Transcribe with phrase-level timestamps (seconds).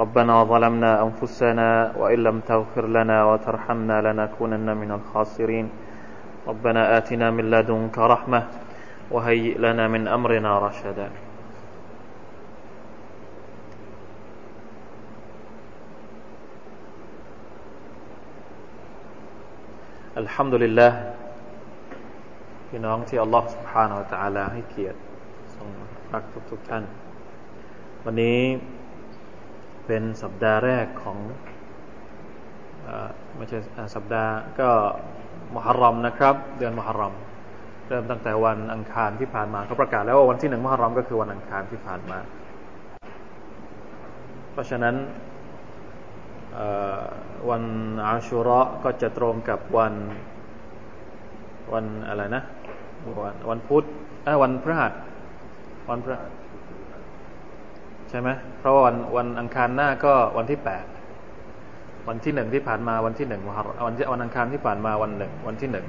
[0.00, 5.66] ربنا ظلمنا أنفسنا وإن لم تغفر لنا وترحمنا لنكونن من الخاسرين
[6.46, 8.42] ربنا آتنا من لدنك رحمة
[9.10, 11.08] وهيئ لنا من أمرنا رشدا
[20.22, 20.92] الحمد لله
[22.68, 24.98] พี่น้องที่อัลลอฮฺ سبحانه และ تعالى ให้เกียรติ
[25.54, 25.68] ทรง
[26.12, 26.84] รักทุกๆท่าน
[28.04, 28.38] วันนี้
[29.87, 31.17] เป็นสัปดาห์แรกของ
[33.35, 33.57] ไม่ใช่
[33.95, 34.69] สัปดาห์ก็
[35.55, 37.13] มหรอมนะครับ เดือนมหรอม
[37.87, 42.19] เริ่มตั้งแต่วันอังคารที่ผ่านมาเขาประกาศแล้วว่าวันที่หนึ่งมหรอมก็คือวันอังคารที่ผ่านมา
[44.51, 44.95] เพราะฉะนั้น
[47.49, 47.63] วัน
[48.05, 49.93] อาชุระก็จะตรงกับวัน
[51.73, 52.43] วันอะไรนะ
[53.23, 53.83] วันวันพุธ
[54.43, 54.93] วันพฤหัส
[55.89, 56.29] วันพฤหัส
[58.13, 60.85] ช่ไหมเพราะวันวันอังคารหน้าก็วันที่แปด
[62.07, 65.85] วันที่หนึ่งที่ผ่านมาวันที่หนึ่งวันวันอังคารที่ผ่านมาวันหนึ่งวันที่หนึ่ง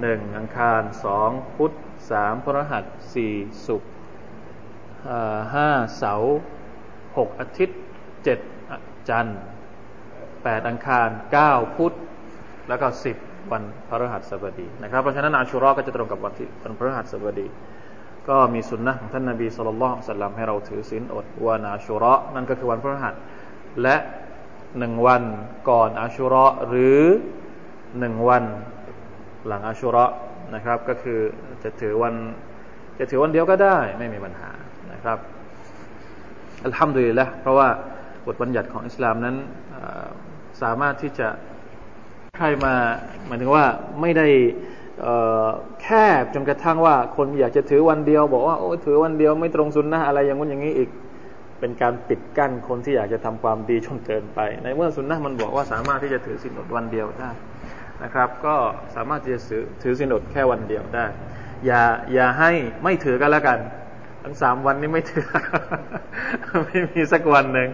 [0.00, 1.72] หนึ่งอังคารสองพุธ
[2.10, 3.34] สามพฤหัสสี่
[3.66, 3.90] ศุกร์
[5.54, 6.36] ห้าเสาร์
[7.16, 7.78] หกอาทิตย์
[8.24, 8.38] เจ็ด
[9.08, 9.38] จันทร์
[10.44, 11.92] แปดอังคารเก้าพุธ
[12.68, 13.16] แล้วก็สิบ
[13.52, 17.46] วันพฤหัสบดีนะครับเพราะฉะนั้นอาชุรอก็จะตรงกับวันที่วันพฤหัสบดี
[18.28, 23.14] ก็มีสุนนะของท่านนาบีสุลต่านสัลลัมให้เราถือศีลอดวันอาชุระนั่นก็คือวันพฤหัส
[23.82, 23.96] และ
[24.78, 25.22] หนึ่งวัน
[25.70, 27.00] ก่อนอาชุระหรือ
[27.98, 28.44] หนึ่งวัน
[29.46, 30.04] หลังอาชุระ
[30.54, 31.20] นะครับ ก็คือ
[31.62, 32.14] จะถือวัน
[32.98, 34.50] จะถือวันเดียวก็ได้ไม่มีปัญหา
[34.92, 35.18] นะครับ
[36.64, 37.68] อัลฮัมดุลิลละเพราะว่า
[38.26, 39.36] บทบัญญัติของอิสลามนั้น
[40.62, 41.28] สามารถที่จะ
[42.36, 42.74] ใครมา
[43.26, 43.64] หมายถึงว่า
[44.00, 44.28] ไม่ได้
[45.82, 45.86] แค
[46.20, 50.90] บจนกระทั่งว่าคนอยากจะถือวันเดียว บอกว่าโอ้ถือวันเดียวไม่ตรงสุนนะอะไรอย่างนู้นอย่างนี้อีก
[51.60, 57.30] เป็นการปิดกั้นคนที่อยากจะทำความดีจนเกินไป ในเมื่อสุนนะมันบอกว่าสามารถที่จะถือสินอดวันเดียวได้
[58.02, 58.56] นะครับ ก็
[58.94, 61.06] สามารถที่จะถือถือสินอดแค่วันเดียวได้
[61.66, 62.50] อย่าอย่าให้
[62.82, 63.58] ไม่ถือกันแล้วกัน
[64.22, 65.26] ทั้งสามวันนี้ไม่ถือ
[66.66, 67.68] ไม่มีสักวันหนึ่ง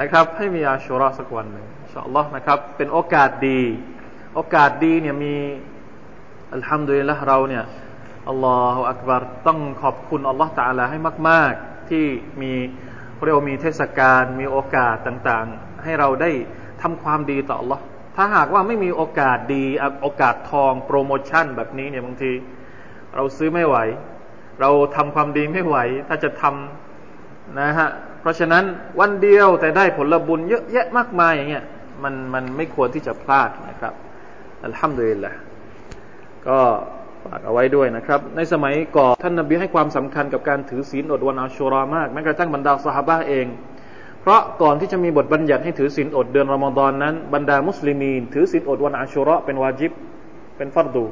[0.00, 1.66] นะครับ ให้มีอาชุรอสักวันหนึ่ง
[2.04, 3.60] อัลลอฮ์นะครับ เป็นโอกาสดี
[4.34, 5.34] โอกาสดีเนี่ยมี
[6.56, 7.64] อัลฮัมดุลิลละเราเนี่ย
[8.28, 12.04] อัลลอฮฺอักบารต้องขอบคุณอัลลอฮฺตาลาให้มาก ๆ ที่
[12.42, 12.52] มี
[13.24, 16.30] เรียกว่ามีเทศกาลมีโอกาสต่างๆ ให้เราได้
[16.82, 17.82] ทำความดีต่ออัลลอฮ์
[18.16, 19.64] ถ้าหากว่าไม่มีโอกาสดี
[20.02, 22.32] โอกาสทองโปรโมชั่นแบบนี้เนี่ยบางที
[23.14, 23.76] เราซื้อไม่ไหว
[24.60, 25.76] เราทำความดีไม่ไหว
[26.08, 27.88] ถ้าจะทำนะฮะ
[28.20, 28.64] เพราะฉะนั้น
[29.00, 31.64] วันเดียวแต่ได้ผลบุญเยอะแยะมากมายอย่างเงี้ย
[32.02, 33.94] มันมันไม่ควรที่จะพลาดนะครับ
[34.64, 35.32] อัลฮัมดุลิลละ
[36.48, 36.60] ก็
[37.24, 43.46] ฝากเอาไว้ด้วยนะครับ ในสมัยก่อนท่านนบีให้ความสำคัญกับการถือศีลอดวันอาชุรามากแม้กระทั่งบรรดาสหาเอง
[44.20, 49.92] เพราะก่อนที่จะมีบทบัญญัติให้ถือศีลอดเดือนรอมฎอนนั้น บรรดามุสลิมีน ถือศีลอดวันอาชุรอเป็นวาจิบ
[50.56, 51.06] เป็นฟัรดู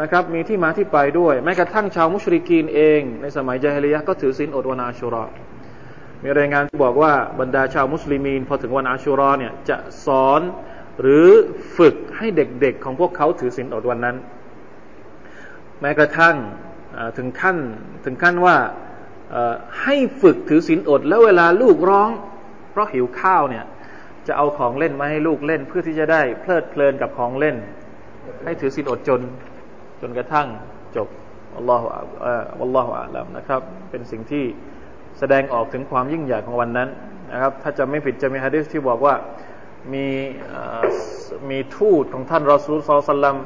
[0.00, 5.24] นะครับมีที่มาที่ไปด้วย แม้กระทั่งชาวมุชริกีนเอง ในสมัยจาฮิลียะก็ถือศีลอดวันอาชุรอ
[6.22, 10.40] มีรายงานที่บอกว่าบรรดาชาวมุสลิมีนพอถึงวันอาชุรอเนี่ยจะสอน
[11.00, 11.28] หรือ
[11.78, 14.16] ฝึกให้เด็กๆของพวกเขาถือศีลอดวันนั้น
[15.80, 16.36] แม้กระทั่ง
[17.16, 17.56] ถึงขั้น
[18.04, 18.56] ถึงขั้นว่า
[19.82, 22.10] ให้ฝึกถือศีลอด แล้วเวลาลูกร้อง
[22.70, 23.64] เพราะหิวข้าวเนี่ย
[24.26, 27.56] จะเอาของเล่นมาให้ลูกเล่น เพื่อที่จะได้เพลิดเพลินกับของเล่น
[28.44, 29.20] ให้ถือศีลอดจน
[30.00, 30.46] จนกระทั่ง
[30.96, 31.08] จบ
[31.56, 31.86] อัลลอฮฺ
[32.62, 34.44] อัลลอฮฺอัลลัมนะครับ เป็นสิ่งที่
[35.18, 36.88] แสดงออกถึงความยิ่งใหญ่ของวันนั้น
[37.32, 39.14] นะครับ ถ้าจะไม่ผิดจะมีฮะดิษที่บอกว่า
[39.92, 40.06] มี
[41.50, 43.36] มีทูตของท่านรอซูลซอลลัม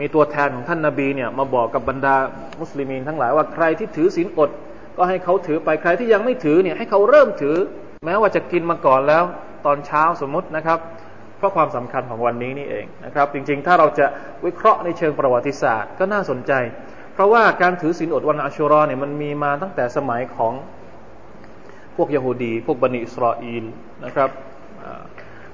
[0.00, 2.16] มีตัวแทนของท่านนาบีเนี่ยมาบอกกับบรรดา
[2.60, 4.50] มุสลิมีนทั้งหลายว่าใครที่ถือศีลอด
[4.96, 7.56] ก็ให้เขาถือไปใครที่ยังไม่ถือเนี่ยให้เขาเริ่มถือ
[8.04, 9.24] แม้ว่าจะกินมาก่อนแล้ว
[9.66, 10.78] ตอนเช้าสมมตินะครับ
[11.38, 14.06] เพราะความสำคัญของวันนี้นี่เองนะครับ จริงๆ ถ้าเราจะ
[14.46, 16.52] วิเคราะห์ในเชิงประวัติศาสตร์ก็น่าสนใจ
[17.14, 20.52] เพราะว่าการถือศีลอดวันอัชุรอเนี่ยมันมีมาตั้งแต่สมัยของ
[21.96, 23.64] พวกยโฮดี พวกบันิอิสราเอล
[24.04, 24.30] นะครับ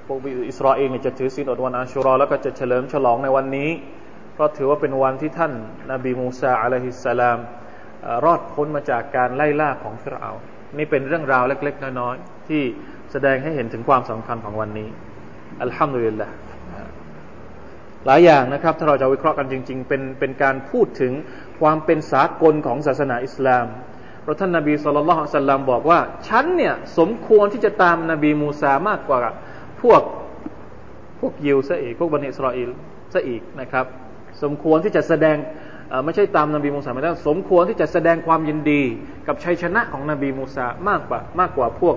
[0.06, 0.18] พวก
[0.48, 3.70] อิสราเอลจะถือศีลอดวันอาชุรอแล้วก็จะเฉลิมฉลองในวันนี้
[4.34, 5.52] เพราะถือว่าเป็นวันที่ท่าน
[5.92, 7.38] นาบีมูซาอะลัยฮิสสลาม
[8.24, 10.30] รอดพ้นมาจากการไล่ล่าของฟิรเอา
[10.78, 12.62] นี่เป็นเรื่องราวเล็ก ๆ น้อยๆที่
[13.12, 14.88] แสดงให้เห็นถึงความสำคัญของวันนี้
[15.62, 16.28] อัลฮัมดุลิลละ
[18.06, 21.12] หลายอย่างนะครับถ้าเราจะวิเคราะห์กันจริง ๆ เป็นเป็นการพูดถึง
[21.60, 23.66] ความเป็นสากลของศาสนาอิสลาม
[24.24, 29.18] พระท่านนบีสุลต่านสัลลัมบอกว่า ฉันเนี่ยสมควรที่จะตามนบีมูซามากกว่า
[29.82, 30.02] พวก
[31.20, 32.70] พวกยิวซะอีกพวกบันิสราเอล
[33.14, 33.86] ซะอีกนะครับ
[34.42, 35.36] สมควรที่จะแสดง
[36.04, 38.82] ไม่ใช่ตามนบีมูซาไม่ได้สมควรที่จะแสดงความยินดี
[39.26, 41.96] กับชัยชนะของนบีมูซามากกว่ามากกว่าพวก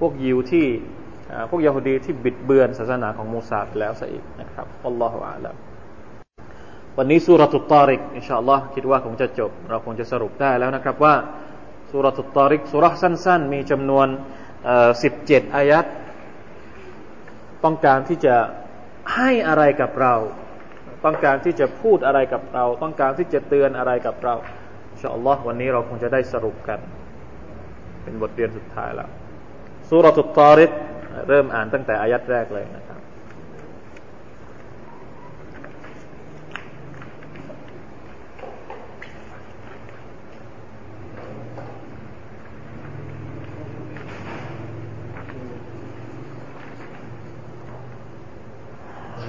[0.00, 0.66] พวกยิวที่
[1.50, 5.54] พวกยาฮูดีที่บิดเบือนศาสนาของมูซาไปแล้วซะอีกนะครับอัลลอฮฺอาลัม
[6.96, 11.14] วันนี้สุรตุตตาริกอินชาอัลลอฮ์คิดว่าคงจะจบ เราคงจะสรุปได้แล้วนะครับว่า
[11.90, 14.06] สุรตุตตาริกสุรสั้นๆ มีจำนวน
[15.02, 15.84] สิบเจ็ดอายัด
[17.64, 18.36] ต้องการที่จะ
[19.14, 20.14] ให้อะไรกับเรา
[21.04, 24.34] ต้องการที่จะพูดอะไรกับเรา ต้องการที่จะเตือนอะไรกับเรา
[24.90, 26.78] อินชาอัลลอฮ์วันนี้เราคงจะได้สรุปกัน
[28.02, 29.08] เป็นบทเรียนสุดท้ายแล้ว
[29.88, 30.70] สุรทุตตาริก
[31.28, 32.95] เริ่มอ่านตั้งแต่อายัดแรกเลยนะครับ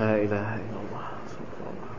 [0.01, 1.93] لا إله إلا الله سبحان الله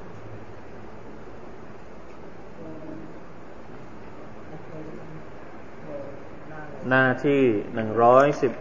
[6.90, 7.44] หน้าที่
[7.76, 8.54] หนึ่งร้อยสิบ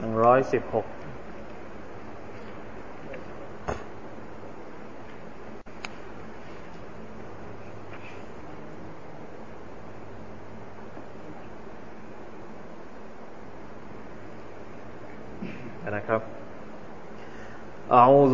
[0.00, 0.86] หนึ่งร้อยสิบหก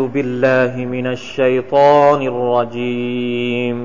[0.02, 3.78] أعوذ بالله من الشيطان الرجيم.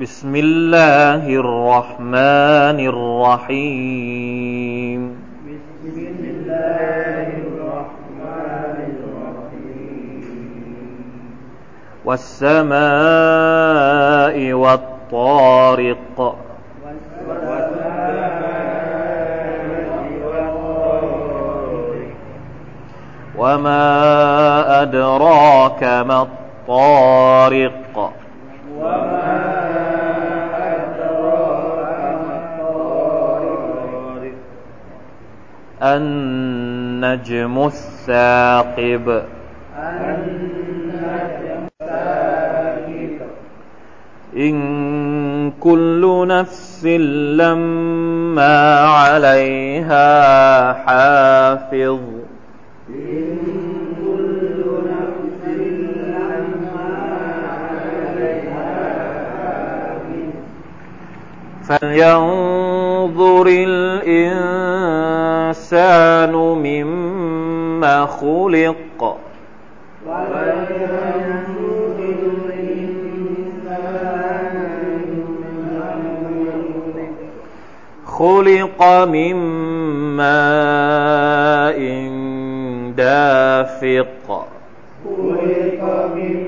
[0.00, 5.00] بسم الله الرحمن الرحيم.
[5.84, 10.24] بسم الله الرحمن الرحيم
[12.08, 12.76] والسماء
[14.52, 16.41] والطارق.
[23.42, 28.12] وما أدراك ما الطارق
[35.82, 39.22] النجم الثاقب
[44.36, 46.84] إن كل نفس
[47.36, 52.21] لما عليها حافظ
[61.68, 64.72] فلينظر الإنسان
[66.32, 69.18] مما خلق
[78.22, 79.36] خلق من
[80.16, 81.78] ماء
[82.96, 84.46] دافق
[85.04, 85.82] خلق
[86.14, 86.41] من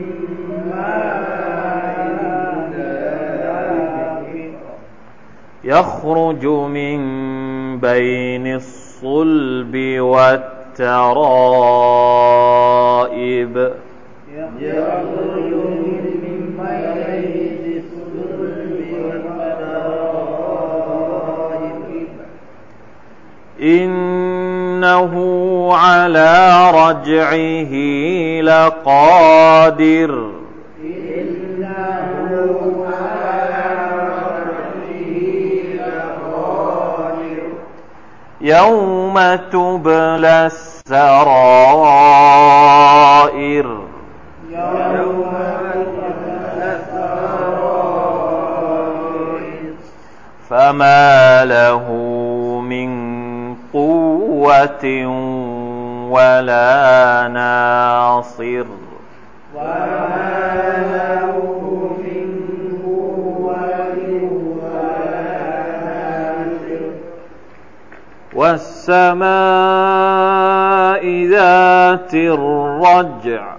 [5.64, 7.00] يخرج من
[7.80, 10.84] بين الصلب والترائب.
[14.60, 20.24] يخرج من بين الصلب والترائب
[23.60, 25.12] إنه
[25.74, 27.72] على رجعه
[28.42, 30.44] لقادر.
[38.44, 39.17] يوم
[39.53, 41.67] تبلى السرائر
[44.51, 45.34] يوم
[45.96, 48.05] تبلى السرائر
[50.51, 51.84] فما له
[52.60, 52.91] من
[53.72, 54.86] قوة
[56.10, 58.65] ولا ناصر
[59.55, 60.23] وما
[68.34, 69.24] والسماء
[71.26, 73.55] ذات الرجع.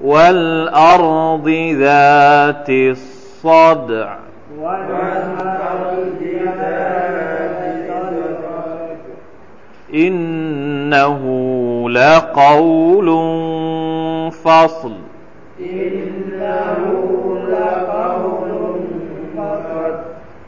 [0.00, 1.48] والأرض
[1.78, 4.16] ذات الصدع.
[9.94, 11.22] إنه
[11.90, 13.08] لقول
[14.30, 14.92] فصل.
[15.60, 17.05] إنه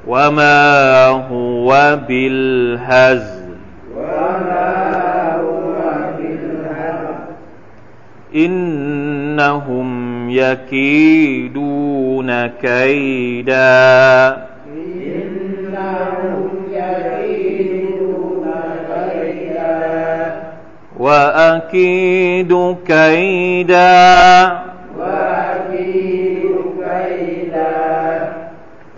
[0.09, 3.49] وما هو بالهزل
[3.97, 5.75] وما هو
[6.19, 7.15] بالهزل
[8.35, 14.37] إنهم يكيدون كيدا
[20.99, 24.59] وأكيد كيدا
[24.99, 26.18] وأكيد كيدا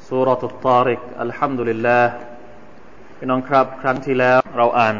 [0.10, 2.06] سورة الطارق الحمد لله
[3.24, 4.96] พี่น้องครับครั้งที่แล้วเราอ่าน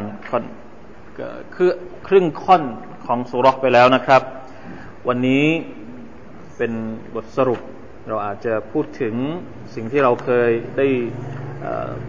[1.54, 1.70] คือ
[2.06, 2.62] ครึ่งค่อน
[3.06, 4.22] ของสุรษไปแล้วนะครับ
[5.08, 5.44] วันนี้
[6.56, 6.72] เป็น
[7.14, 7.60] บทสรุป
[8.08, 9.14] เราอาจจะพูดถึง
[9.74, 10.88] สิ่งที่เราเคยได้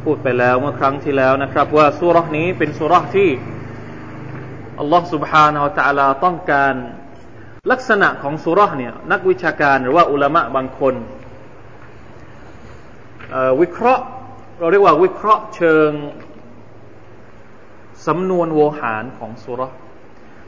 [0.04, 3.30] พูดไปแล้วเมื่อครั้งที่แล้วนะครับ ว่าสุรษนี้เป็นสุรษที่
[4.80, 6.74] อัลลอฮ์ سبحانه และ تعالى ต้องการ
[7.72, 10.96] ลักษณะของสุรษเนี่ยนักวิชาการหรือว่าอุลามะบางคน
[13.62, 14.04] วิเคราะห์
[14.60, 15.92] เราเรียกว่าวิเคราะห์เชิง
[18.08, 19.62] สำนวนโวหารของสุร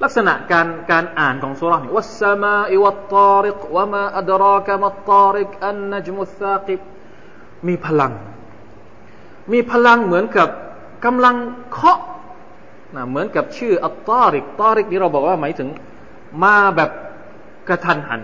[0.02, 6.80] ลักษณะการการอ่านของสุรานี่วัสมาอิวัตตาริกวะมาอัดรากะมัตตาริกอันนจมุสซากิบ
[7.66, 8.12] มีพลัง
[9.52, 10.48] มีพลังเหมือนกับ
[11.04, 11.36] กำลัง
[11.72, 12.00] เคาะ
[12.94, 15.68] นะเหมือนกับชื่อ الطارق طارق นี่เราบอกว่าหมายถึง
[16.44, 16.90] มาแบบ
[17.68, 18.22] กะทันหัน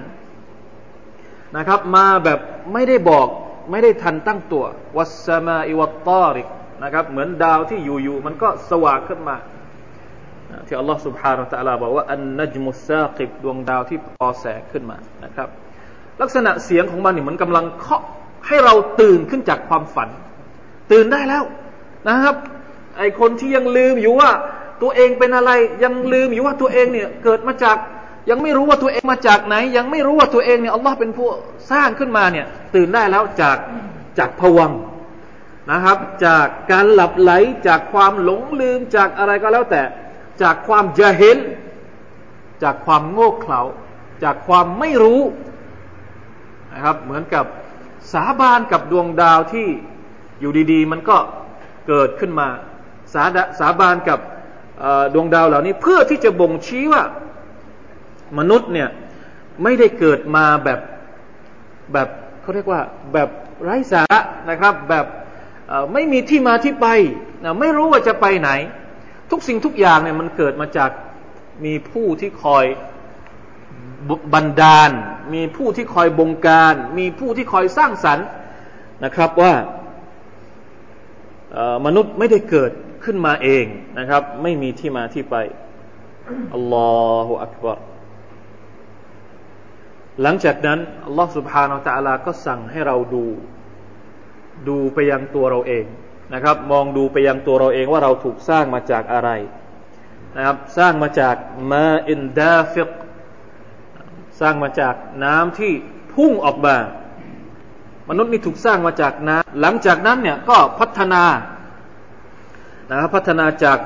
[1.57, 2.41] นะครับ มาแบบ
[2.73, 3.27] ไม่ได้บอก
[3.71, 4.65] ไม่ได้ทันตั้งตัว
[4.97, 6.49] والسماء والطارق
[6.83, 9.37] นะครับ เหมือนดาวที่อยู่ๆมันก็สว่างขึ้นมา
[10.68, 15.50] ที่อัลลอฮฺ سبحانه และ تعالى บอกว่าอันนัจมุสซากิบดวงดาวที่ปอแสงขึ้นมานะครับ
[16.22, 18.04] ลักษณะเสียงของมันนี่เหมือนกำลังเคาะ
[18.48, 20.10] ให้เราตื่นขึ้นจากความฝัน
[20.92, 21.44] ตื่นได้แล้ว
[22.08, 22.36] นะครับ
[22.98, 24.32] ไอคนที่ยังลืมอยู่ว่า
[24.82, 25.52] ตัวเองเป็นอะไร
[25.84, 27.78] ยังลืมอยู่ว่าตัวเองเนี่ยเกิดมาจาก
[28.30, 31.28] ยังไม่รู้ว่าตัวเองมาจากไหน ยังไม่รู้ว่าตัวเองเนี่ยอัลลอฮ์เป็นผู้
[31.72, 33.58] สร้างขึ้นมาเนี่ยตื่นได้แล้วจาก
[34.20, 34.72] จากผวัง
[35.72, 37.32] นะครับ จากการหลับไหล
[37.68, 39.82] จากความหลงลืมจากอะไรก็แล้วแต่
[40.43, 41.37] จากความจะเห็น
[42.63, 43.61] จากความโง่เขลา
[44.25, 45.21] จากความไม่รู้
[46.73, 47.45] นะครับเหมือนกับ
[48.13, 49.67] สาบานกับดวงดาวที่
[50.41, 51.17] อยู่ดีๆ มันก็
[51.89, 52.49] เกิดขึ้นมา
[53.15, 53.25] สา
[53.61, 54.19] สาบานกับ
[55.15, 57.03] ดวงดาวเหล่านี้ เพื่อที่จะบ่งชี้ว่า
[58.39, 58.89] มนุษย์เนี่ย
[59.63, 60.81] ไม่ได้เกิดมาแบบ
[61.93, 62.09] แบบ
[62.41, 62.81] เขาเรียกว่า
[63.13, 63.29] แบบ
[63.63, 65.07] ไร้สาระนะครับ แบบ
[65.93, 66.87] ไม่มีที่มาที่ไป
[67.45, 68.51] นะไม่รู้ว่าจะไปไหน
[69.31, 70.91] ทุกสิ่งทุกอย่างเนี่ยมันเกิดมาจาก
[71.65, 72.65] มีผู้ที่คอย
[74.35, 74.91] บันดาล
[75.35, 78.27] มีผู้ที่คอยบงการ มีผู้ที่คอยสร้างสรรค์
[79.05, 79.53] นะครับว่า
[81.87, 82.71] มนุษย์ไม่ได้เกิด
[83.05, 83.65] ขึ้นมาเอง
[83.99, 85.37] นะครับ ไม่มีที่มาที่ไป
[86.55, 87.79] الله أكبر
[90.23, 93.27] หลังจากนั้นอัลลอฮฺ سبحانه และ تعالى ก็สั่งให้เราดู
[94.69, 95.85] ดูไปยังตัวเราเอง
[96.35, 99.31] นะครับ มองดูไปยังตัวเราเองว่าเราถูกสร้างมาจากอะไร
[100.37, 101.37] นะครับสร้างมาจาก
[101.71, 102.91] ماء دافق
[104.41, 105.73] สร้างมาจากน้ำที่
[106.15, 106.77] พุ่งออกมา
[108.09, 111.23] มนุษย์นี่ถูกสร้างมาจากน้ำหลังจากนั้นเนี่ยก็พัฒนา
[112.91, 113.79] นะครับพัฒนาจาก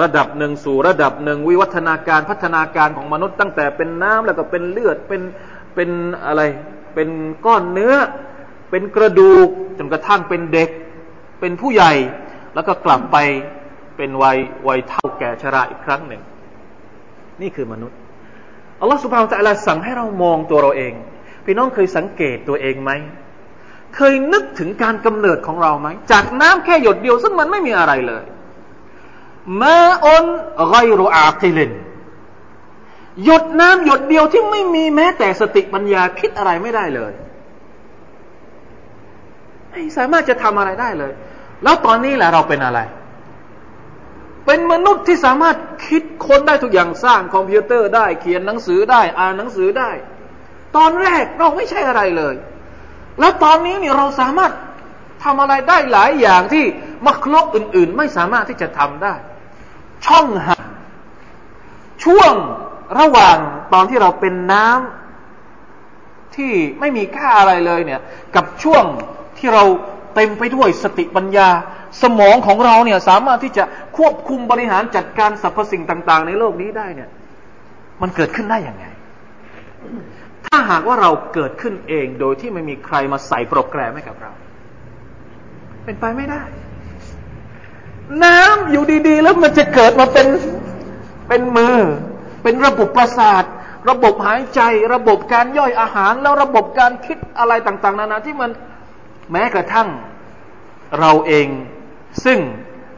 [0.00, 5.22] ระดับหนึ่งสู่ระดับหนึ่งวิวัฒนาการพัฒนาการของมนุษย์ตั้งแต่เป็นน้ำแล้วก็เป็นเลือดเป็น
[5.74, 5.90] เป็น
[6.26, 6.42] อะไร
[6.94, 7.08] เป็น
[7.46, 7.94] ก้อนเนื้อ
[8.70, 9.48] เป็นกระดูก
[9.78, 10.70] จนกระทั่งเป็นเด็ก
[11.40, 11.92] เป็นผู้ใหญ่
[12.54, 13.16] แล้วก็กลับไป
[13.96, 16.22] เป็นวัยวัยเท่าแก่ชราอีกครั้งหนึ่ง
[17.42, 17.98] นี่คือมนุษย์
[18.80, 20.92] อัลลอฮฺสุบฮานตะลาสั่งให้เรามองตัวเราเอง
[21.44, 22.90] พี่น้องเคยสังเกตตัวเองไหม
[23.96, 28.24] เคยนึกถึงการกำเนิดของเราไหม จากน้ำแค่หยดเดียวซึ่งมันไม่มีอะไรเลย
[29.62, 30.24] มาอน
[30.70, 31.72] ไกรอาคิลิน
[33.24, 37.12] หยดน้ำหยดเดียวที่ไม่มีแม้แต่สติปัญญาคิดอะไรไม่ได้เลย
[39.70, 41.12] ไม่สามารถจะทำอะไรได้เลย
[41.62, 42.80] แล้วตอนนี้แหละเราเป็นอะไร
[44.46, 49.90] เป็นมนุษย์ที่สามารถคิดค้นได้ทุกอย่างสร้างคอมพิวเตอร์ได้เขียนหนังสือได้ อ่านหนังสือได้
[50.76, 52.34] ตอนแรกเราไม่ใช่อะไรเลย
[53.20, 54.52] แล้วตอนนี้เนี่ยเราสามารถ
[55.24, 56.64] ทำอะไรได้หลายอย่างที่
[57.06, 59.14] มักลกอื่น ๆ ไม่สามารถที่จะทำได้
[60.06, 60.62] ช่องหัก
[62.04, 62.34] ช่วง
[62.98, 63.38] ระหว่าง
[63.72, 68.00] ตอนที่เราเป็นน้ำที่ไม่มีค่าอะไรเลยเนี่ย
[68.36, 68.84] กับช่วง
[69.38, 69.64] ที่เรา
[70.18, 71.48] เต็มไปด้วยสติปัญญา
[72.02, 73.64] สมองของเราเนี่ยสามารถที่จะ
[73.98, 77.10] ควบคุมบริหารจัดการสรรพสิ่งต่าง ๆ ในโลกนี้ได้เนี่ย
[78.02, 78.86] มันเกิดขึ้นได้อย่างไง
[80.46, 84.32] ถ้าหากว่าเราเกิดขึ้นเองโดยที่ไม่มีใครมาใส่โปรแกรมให้กับเรา
[85.84, 86.42] เป็นไปไม่ได้
[88.24, 90.26] น้ำอยู่ดีๆ แล้วมันจะเกิดมาเป็น
[91.28, 91.78] เป็นมือ
[92.42, 93.44] เป็นระบบประสาท
[93.90, 94.60] ระบบหายใจ
[94.94, 98.50] ระบบการย่อยอาหารแล้วระบบการคิดอะไรต่าง ๆ นานาที่มัน
[99.32, 99.88] แม้กระทั่ง
[101.00, 101.48] เราเอง
[102.24, 102.38] ซึ่ง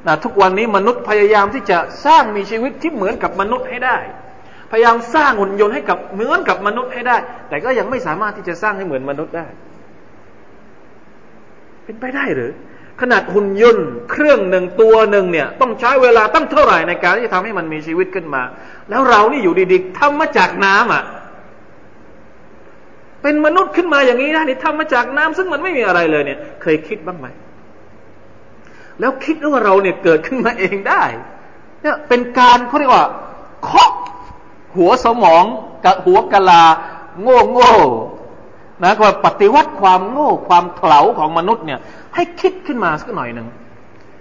[0.07, 3.99] นะทุกวันนี้มนุษย์พยายามที่จะสร้างมีชีวิตที่เหมือนกับมนุษย์ให้ได้
[4.71, 7.17] พยายามสร้างหุ่นยนต์ให้กับเหมือนกับมนุษย์ให้ได้
[7.49, 9.47] แต่ก็ยังไม่สามารถที่จะสร้างให้เหมือนมนุษย์ได้
[11.85, 12.53] เป็นไปได้หรือ
[13.01, 18.43] ขนาดหุ่นยนต์ เครื่องหนึ่งตัวหนึ่งเนี่ย ต้องใช้เวลาตั้งเท่าไหร่ในการที่จะทำให้มันมีชีวิตขึ้นมา
[18.91, 21.05] แล้วเรานี่อยู่ดีๆทำมาจากน้ำอะ
[23.23, 27.27] เป็นมนุษย์ขึ้นมาอย่างนี้นะนี่ทำมาจากน้ำซึ่งมันไม่มีอะไรเลยเนี่ย เคยคิดบ้างไหม
[29.01, 31.03] แล้วคิดว่าเราเนี่ยเกิดขึ้นมาเองได้
[31.83, 33.07] เนี่ยเป็นการเขาเรียกว่า
[33.63, 33.91] เคาะ
[34.77, 35.45] หัวสมอง
[35.85, 36.65] กับหัวกะลา
[37.23, 37.73] โง่โง่
[38.83, 41.81] นะก็ปฏิวัติความโง่ความเขลาของมนุษย์เนี่ย
[42.15, 43.47] ให้คิดขึ้นมาสักหน่อยหนึ่ง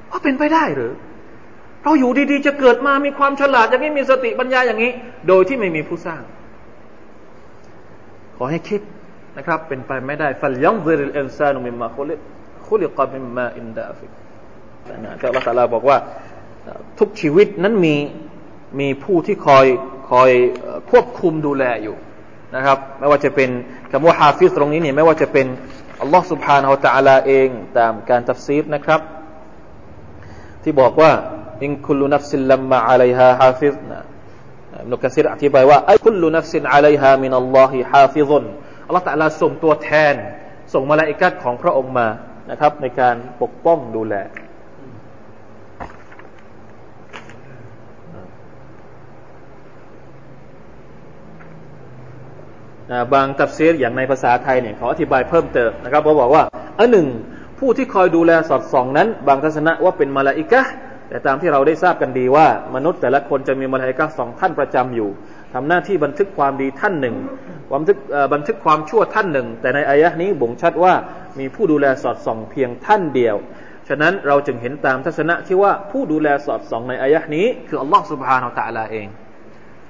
[0.10, 0.92] ว่าเป็นไปได้หรือ
[1.84, 4.92] เราอยู่ดีๆ จะเกิดมามีความฉลาดอย่างนี้มีสติปัญญาอย่างนี้
[5.28, 6.22] โดยที่ไม่มีผู้สร้าง
[8.42, 8.82] ขอให้คิด
[9.38, 12.16] นะครับ เป็นไปไม่ได้ฟัลยังซิริลอินซานุมิมมาคุลิ
[12.68, 14.12] خلق من ماء دافق
[15.04, 15.98] นะครับ อัลลอฮฺ تعالى บอกว่า
[17.00, 17.96] ทุกชีวิตนั้นมี
[18.80, 19.66] มีผู้ที่คอย
[20.12, 20.32] คอย
[20.90, 21.96] ควบคุมดูแลอยู่
[22.56, 23.50] นะครับ ไม่ว่าจะเป็น
[23.92, 25.48] คำว่าحافظ ตรงนี้เนี่ยไม่ว่าจะเป็น
[26.02, 29.02] อัลลอฮฺ سبحانه وتعالى เองตามการตัฟซีรนะครับ
[30.64, 31.12] ที่บอกว่า
[31.64, 34.00] อินคุลุนัฟซิลลัมมาอะลัยฮาฮาฟิสนะ
[34.92, 38.44] นุกะซิรอธิบายว่าأي كل نفس عليها من الله حافظ
[38.88, 40.16] อัลลอฮ์ตะลาส่งตัวแทน
[40.74, 42.08] ส่งมาลาอิกัดของพระองค์มา
[42.50, 44.16] นะครับ ในการปกป้องดูแล
[53.14, 56.44] บางตัฟซีรอย่างในภาษาไทยเนี่ยเขาอธิบายเพิ่มเติมนะครับเขาบอกว่า
[56.80, 57.08] อันหนึ่ง
[57.60, 60.62] ผู้ที่คอยดูแลสอดส่องนั้น บางทัศนะว่าเป็นมาลาอิกะ
[61.10, 65.10] แต่ตามที่เราได้ทราบกันดีว่า มนุษย์แต่ละคนจะมีมาลาอิกะสองท่านประจำอยู่
[65.54, 67.16] ทำหน้าที่บันทึกความดีท่านหนึ่ง
[67.74, 67.98] บันทึก
[68.34, 70.94] บันทึกความชั่วท่านหนึ่ง แต่ในอายะนี้บ่งชัดว่า
[71.40, 73.36] มีผู้ดูแลสอดส่องเพียงท่านเดียว
[73.90, 79.08] ฉะนั้นเราจึงเห็นตามทัศนะที่ว่าผู้ดูแลสอดส่องในอายะนี้ คืออัลลอฮฺสุบฮานาอัลตะลาเอง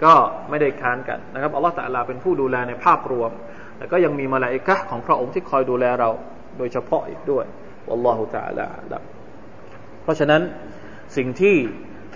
[0.04, 0.14] ก็
[0.50, 3.32] ไม่ได้ค้านกันนะครับอัลลอฮฺตะลาเป็นผู้ดูแลในภาพรวม
[3.78, 6.10] แต่ก็ยังมีมาลาอิกะของพระองค์ที่คอยดูแลเรา
[6.58, 7.46] โดยเฉพาะอีกด้วย
[7.94, 8.68] อัลลอฮฺตะลา
[10.04, 10.42] เพราะฉะนั้น
[11.16, 11.56] สิ่งที่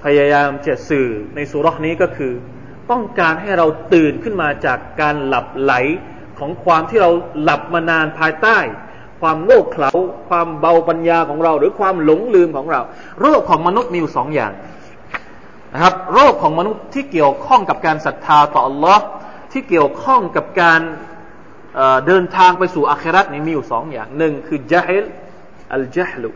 [0.04, 2.34] พยายามจะสื่อในสุรษนี้ก็คือ
[2.92, 5.74] ต้องการให้เราตื่นขึ้นมาจากการหลับไหล
[6.40, 8.58] ของความที่เราหลับมานานภายใต้
[9.22, 9.90] ความโง่เขลา
[10.30, 12.82] ความเบาปัญญาของเรา หรือความหลงลืมของเรา
[13.22, 14.52] โรคของมนุษย์มีอยู่สองอย่าง
[15.74, 19.00] นะครับโรคของมนุษย์ที่เกี่ยวข้องกับการศรัทธาต่อ Allah
[19.52, 20.82] ที่เกี่ยวข้องกับการ
[22.08, 25.06] เดินทางไปสู่อาคราตนี่มีอยู่สองอย่างหนึ่งคือจาฮิล
[25.74, 26.30] อัลจฮลุ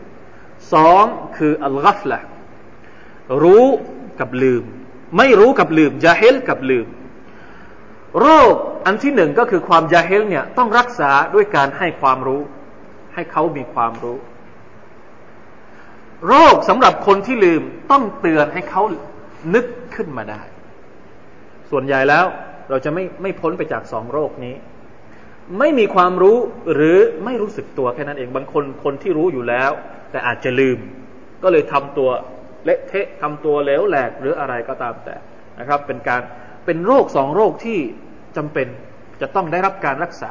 [0.72, 1.04] สอง
[1.36, 2.18] คืออัลกัฟละ
[3.42, 3.64] รู้
[4.20, 4.62] กับลืม
[5.18, 6.86] ไม่รู้กับลืมจาเฮลกับลืม
[8.20, 8.54] โรค
[8.86, 12.40] อันที่หนึ่งก็คือความจาเฮลเนี่ยต้องรักษาด้วยการให้ความรู้
[13.14, 14.18] ให้เขามีความรู้
[16.26, 18.82] โรคสำหรับคนที่ลืมต้องเตือนให้เขา
[19.54, 20.42] นึกขึ้นมาได้
[21.70, 22.24] ส่วนใหญ่แล้ว
[22.70, 24.54] เราจะไม่ไม่พ้นไปจากสองโรคนี้
[25.58, 26.38] ไม่มีความรู้
[26.74, 29.70] หรือไม่รู้สึกตัวแค่นั้นเองบางคนคนที่รู้อยู่แล้ว
[30.10, 30.78] แต่อาจจะลืม
[31.42, 32.10] ก็เลยทำตัว
[32.64, 35.16] เละเทะทำตัวเหลวแหลกหรืออะไรก็ตามแต่
[35.58, 36.22] นะครับ เป็นการ
[36.66, 37.78] เป็นโรคสองโรคที่
[38.36, 38.66] จำเป็น
[39.20, 40.30] จะต้องได้รับการรักษา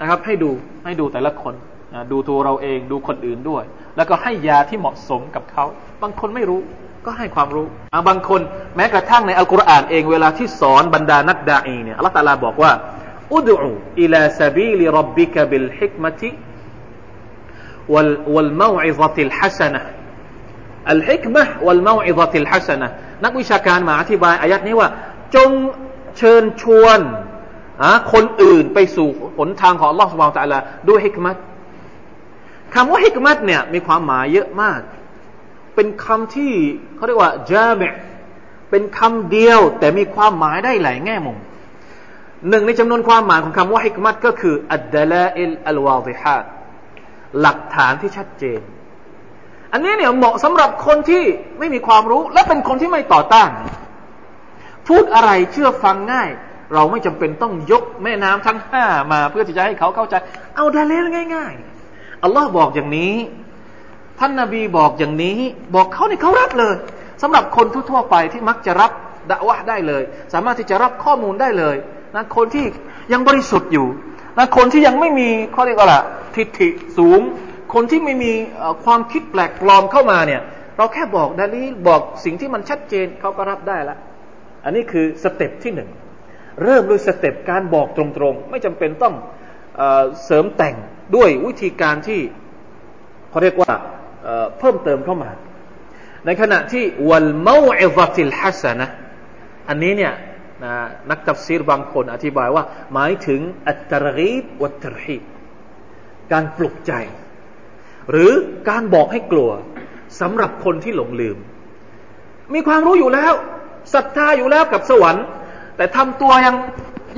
[0.00, 0.50] นะครับ ให้ดู
[0.84, 1.54] ให้ดูแต่ละคน
[1.94, 3.64] นะดูตัวเราเองดูคนอื่นด้วย
[3.96, 5.64] แล้วก็ให้ยาที่เหมาะสมกับเขา
[6.02, 6.60] บางคนไม่รู้
[7.06, 7.66] ก็ให้ความรู้
[8.08, 8.40] บางคน
[8.76, 12.72] แม้กระทั่งในอัลกุรอานเองเวลาที่สอนบรรดานักดาอีเนี่ยอัลลอฮฺตาลาบอกว่า
[13.34, 22.88] ادع إلى سبيل ربك بالحكمة والموعظة الحكمة والموعظة الحسنة
[23.24, 24.88] นักวิชาการมาอธิบายอายะฮฺนี้ว่า
[25.34, 25.50] จง
[26.18, 27.00] เชิญชวน
[28.12, 31.36] คนอื่นไปสู่หนทางของอัลลอฮฺ سبحانه وتعالى ด้วย حكمة
[32.74, 34.80] คำว่า حكمة เนี่ยมีความหมายเยอะมาก
[35.74, 36.52] เป็นคำที่
[36.94, 37.82] เขาเรียกว่าجامع
[38.70, 41.38] เป็นคำเดียวแต่มีความหมายได้หลายแง่มุม
[42.48, 46.44] หนึ่งในจำนวนความหมายของคำว่าฮิกมัตก็คืออัดดลาอิลอัลวาดิฮัด
[47.40, 48.60] หลักฐานที่ชัดเจน
[49.72, 51.24] อันนี้เนี่ยเหมาะสำหรับคนที่
[51.58, 53.50] ไม่มีความรู้ และเป็นคนที่ไม่ต่อต้าน
[54.88, 56.30] พูดอะไรเชื่อฟังง่าย
[56.74, 60.14] เราไม่จำเป็นต้องยกแม่น้ำทั้งห้ามาเพื่อที่จะให้เขาเข้าใจ
[60.56, 60.92] เอาดาเล
[61.34, 63.14] ง่ายๆอัลลอฮ์บอกอย่างนี้
[64.18, 65.38] ท่านนาบีบอกอย่างนี้
[65.74, 66.74] บอกเขาในเขารับเลย
[67.22, 68.90] สำหรับคนทั่วๆไปที่มักจะรับ
[69.30, 70.02] دعوة ได้เลย
[70.32, 71.76] สามารถที่จะรับข้อมูลได้เลย
[72.16, 72.64] นะคนที่
[73.12, 73.86] ยังบริสุทธิ์อยู่
[74.38, 76.02] นะคนที่ยังไม่มีข้อเรียกว่าอะ
[76.34, 77.20] ทิฏฐิสูง
[77.74, 78.32] คนที่ไม่มี
[78.84, 80.42] ความคิดแปลกปลอมเข้ามาเนี่ย
[80.76, 83.96] เราแค่บอก دليل บอกสิ่งที่มันชัดเจนเขาก็รับได้ละ
[84.64, 85.90] อันนี้คือ step ที่หนึ่ง
[86.62, 89.14] เริ่มด้วย step การบอกตรงๆ ไม่จำเป็นต้อง
[89.76, 89.82] เอ
[90.24, 90.76] เสริมแต่ง
[91.16, 92.20] ด้วยวิธีการที่
[93.30, 93.72] เขาเรียกว่า
[94.24, 95.30] เเพิ่มเติมเข้ามา
[96.26, 98.88] ในขณะที่วัลมาอิซติลฮัสนะ
[99.68, 100.12] อันนี้เนี่ย
[100.64, 100.74] นะ
[101.10, 105.22] นักตัฟซีรบางคนอธิบายว่า หมายถึงอัตตรกีบวัตตรฮีบ
[106.32, 106.92] การปลุกใจ
[108.10, 108.32] หรือ
[108.68, 109.50] การบอกให้กลัว
[110.20, 111.36] สำหรับคนที่หลงลืม
[112.54, 113.32] มีความรู้อยู่แล้ว
[113.94, 115.24] ศรัทธาอยู่แล้วกับสวรรค์
[115.76, 116.56] แต่ทำตัวยัง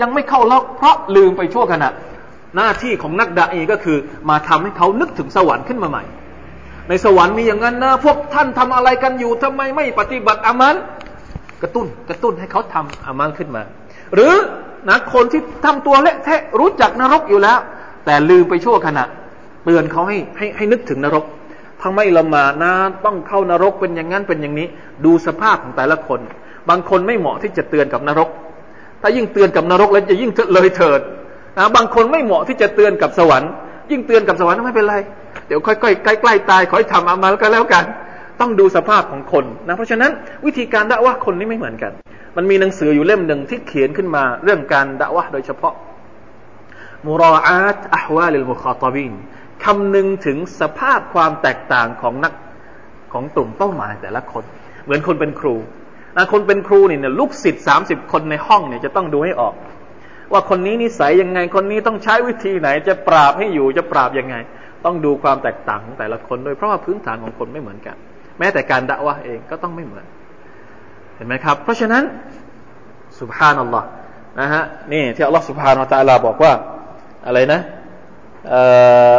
[0.00, 1.88] ยังไม่เข้าล็อกเพราะลืมไปชั่วขณะ
[2.56, 3.98] หน้าที่ของนักดะอีก็คือ
[4.30, 6.04] มาทำให้เขานึกถึงสวรรค์ขึ้นมาใหม่
[6.88, 10.76] ในสวรรค์มีอย่างนั้นนะพวกท่านทำอะไรกันอยู่ทำไมไม่ปฏิบัติอามัน
[11.62, 13.62] กระตุ้นกระตุ้นให้เขาทำอามันขึ้นมา
[14.14, 14.34] หรือ
[14.88, 17.58] นะคนที่ทำตัวเละเทะรู้จักนรกอยู่แล้ว
[18.04, 19.04] แต่ลืมไปชั่วขณะ
[19.64, 21.24] เตือนเขาให้ให้ให้นึกถึงนรก
[21.80, 22.72] ถ้าไม่ละหมาดนะ
[23.04, 24.66] ต้องเข้านรกเป็นอย่างนั้นเป็นอย่างนี้
[25.04, 26.20] ดูสภาพของแต่ละคน
[26.68, 28.28] บางคนไม่เหมาะที่จะเตือนกับนรก
[29.02, 31.00] ถ้ายิ่งเตือนกับนรกแล้วจะยิ่งเลยเถิด
[31.56, 33.50] นะบางคนไม่เหมาะที่จะเตือนกับสวรรค์
[33.90, 34.96] ยิ่งเตือนกับสวรรค์ไม่เป็นไร
[35.46, 37.84] เดี๋ยวค่อยๆใกล้ๆตายขอให้ทำอามาแล้วกันแล้วกัน
[38.40, 40.10] ต้องดูสภาพของคนนะเพราะฉะนั้น
[40.46, 41.92] วิธีการด่าว่าคนนี้ไม่เหมือนกัน
[42.36, 45.74] มันมีหนังสืออยู่เล่มหนึ่งที่เขียนขึ้นมาเรื่องการด่าว่าโดยเฉพาะ
[47.06, 49.12] มุราอาตอัฮวาลิลมุคาตบิน
[49.64, 52.32] คำนึงถึงสภาพความแตกต่างของนัก
[53.12, 54.44] ของกลุ่มเป้าหมายแต่ละคน
[54.84, 55.54] เหมือนคนเป็นครู
[56.16, 59.54] นะคนเป็นครูเนี่ยลูกศิษย์สามสิบคนในห้องเนี่ยจะต้องดูให้ออก
[60.32, 64.36] ว่าคนนี้นิสัยยังไงคนนี้ต้องใช้วิธีไหน จะปราบให้อยู่จะปราบยังไง
[64.84, 67.96] ต้องดูความแตกต่างของแต่ละคนโดยเพราะว่าพื้นฐานของคนไม่เหมือนกัน
[68.38, 70.04] แม้แต่การด่าว่าเองก็ต้องไม่เหมือน
[71.16, 72.02] เห็นไหมครับ เพราะฉะนั้น
[73.20, 73.86] สุบฮานัลลอฮ์
[74.40, 76.52] นะฮะนี่ที่อัลลอฮ์สุบฮานาอัลลอฮ์บอกว่า
[77.26, 77.60] อะไรนะ
[78.48, 78.62] เอ่
[79.14, 79.16] อ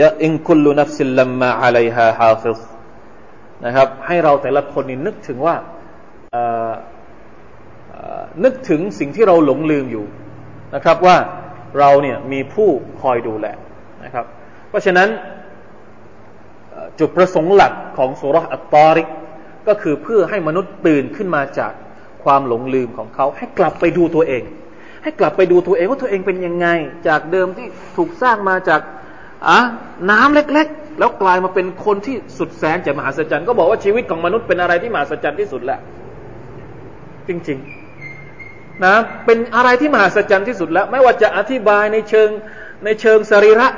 [0.00, 2.60] ยะอินคุลุนัฟซิลลัมมาอะลัยฮาฮาฟิซ
[3.64, 5.56] นะครับ ให้เราแต่ละคนนี่นึกถึงว่า
[8.44, 10.04] นึกถึงสิ่งที่เราหลงลืมอยู่
[10.74, 11.16] นะครับว่า
[11.78, 12.68] เราเนี่ยมีผู้
[13.00, 13.46] คอยดูแล
[14.04, 14.24] นะครับ
[14.68, 15.08] เพราะฉะนั้น
[16.98, 19.08] จุดประสงค์หลักของสุรษอัตตาริก
[19.68, 21.72] ก็คือเพื่อให้มนุษย์ตื่นขึ้นมาจาก
[22.24, 24.42] ความหลงลืมของเขา ให้กลับไปดูตัวเอง
[25.02, 26.66] ให้กลับไปดูตัวเองว่าตัวเองเป็นยังไง
[27.08, 28.80] จากเดิมที่ถูกสร้างมาจาก
[29.46, 29.58] อะ
[30.10, 35.78] น้ำเล็ก ๆ แล้วกลายมาเป็นคนที่สุดแสนจะมหัศจรรย์ก็บอกว่าชีวิตของมนุษย์เป็นอะไรที่มหัศจรรย์ที่สุดแหละ
[37.28, 37.58] จริง
[38.20, 42.28] ๆ นะ เป็นอะไรที่มหัศจรรย์ที่สุดแล้ว ไม่ว่าจะอธิบายในเชิง
[42.84, 43.68] ในเชิงสรีระ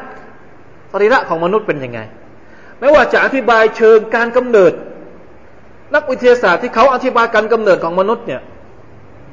[0.92, 2.00] สรีระของมนุษย์เป็นยังไง
[2.80, 4.72] ไม่ว่าจะอธิบายเชิงการกำเนิด
[5.94, 8.40] นักวิทยาศาสตร์ที่เขาอธิบายการกำเนิดของมนุษย์เนี่ย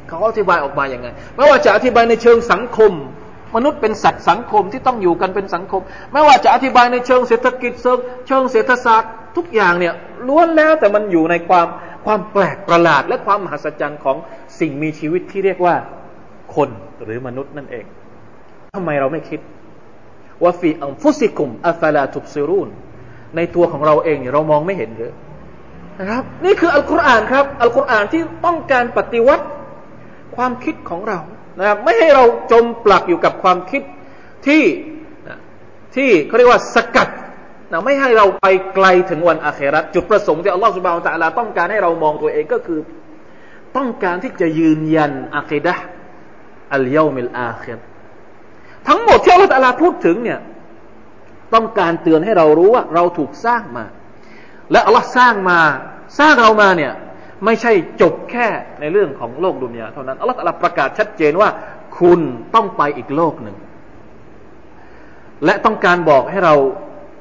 [0.09, 2.91] เขาอธิบายออกมาอย่างไง ไม่ว่าจะอธิบายในเชิงสังคม
[3.55, 5.81] มนุษย์เป็นสัตว์สังคมที่ต้องอยู่กันเป็นสังคม
[6.13, 7.71] ไม่ว่าจะอธิบายในเชิงเศรษฐกิจ
[8.27, 9.93] เชิงเศรษฐศาสตร์ทุกอย่างเนี่ย
[10.27, 11.67] ล้วนแล้วแต่มันอยู่ในความ
[12.05, 14.17] ความแปลกประหลาด และความมหัศจรรย์ของ
[14.59, 15.75] สิ่งมีชีวิตที่เรียกว่า
[16.55, 16.69] คน
[17.03, 17.85] หรือมนุษย์นั่นเอง
[18.75, 19.39] ทำไมเราไม่คิด
[20.43, 22.69] ว่าฟีอัมฟุสิกุมอัฟลาตุบซิรูน
[23.35, 25.13] ในตัวของเราเองเนี่ยเรามองไม่เห็นเลย
[25.99, 29.45] นะครับ นี่คืออัลกุรอานครับ อัลกุรอานที่ต้องการปฏิวัติ
[30.35, 31.19] ความคิดของเรา
[31.57, 33.81] นะครับไม่ให้เราจมปลักอยู่กับความคิด
[34.47, 34.63] ที่
[35.95, 37.09] ที่เขาเรียกว่าสกัด
[37.71, 42.79] นะไม่ให้เราไปไกลถึงวันอาคราจุดประสงค์ที่อัลลอฮฺสุบานตะลาต้องการให้เรามองตัวเองก็คือ
[43.77, 45.75] ต้องการที่จะยืนยันอะกิดะ
[46.73, 47.79] อัลยามิลอาคิร
[48.87, 50.39] ทั้งหมดที่อัลลอฮฺตะลาพูดถึงเนี่ย
[51.53, 53.85] ต้องการเตือนให้เรารู้ว่าเราถูกสร้างมา
[54.71, 55.59] และอัลลอฮ์สร้างมา
[56.19, 56.93] สร้างเรามาเนี่ย
[57.45, 57.71] ไม่ใช่
[58.01, 58.47] จบแค่
[58.79, 61.49] ในเรื่องของโลกดุนยาเท่านั้นอัลลอฮฺตประกาศชัดเจนว่า
[61.99, 62.19] คุณ
[62.55, 63.55] ต้องไปอีกโลกหนึ่ง
[65.45, 66.55] และต้องการบอกให้เรา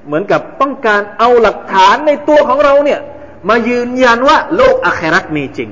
[0.07, 3.01] เหมือนกับต้องการเอาหลักฐานในตัวของเราเนี่ย
[3.49, 5.71] มายืนยันว่าโลกอาคราตมีจริง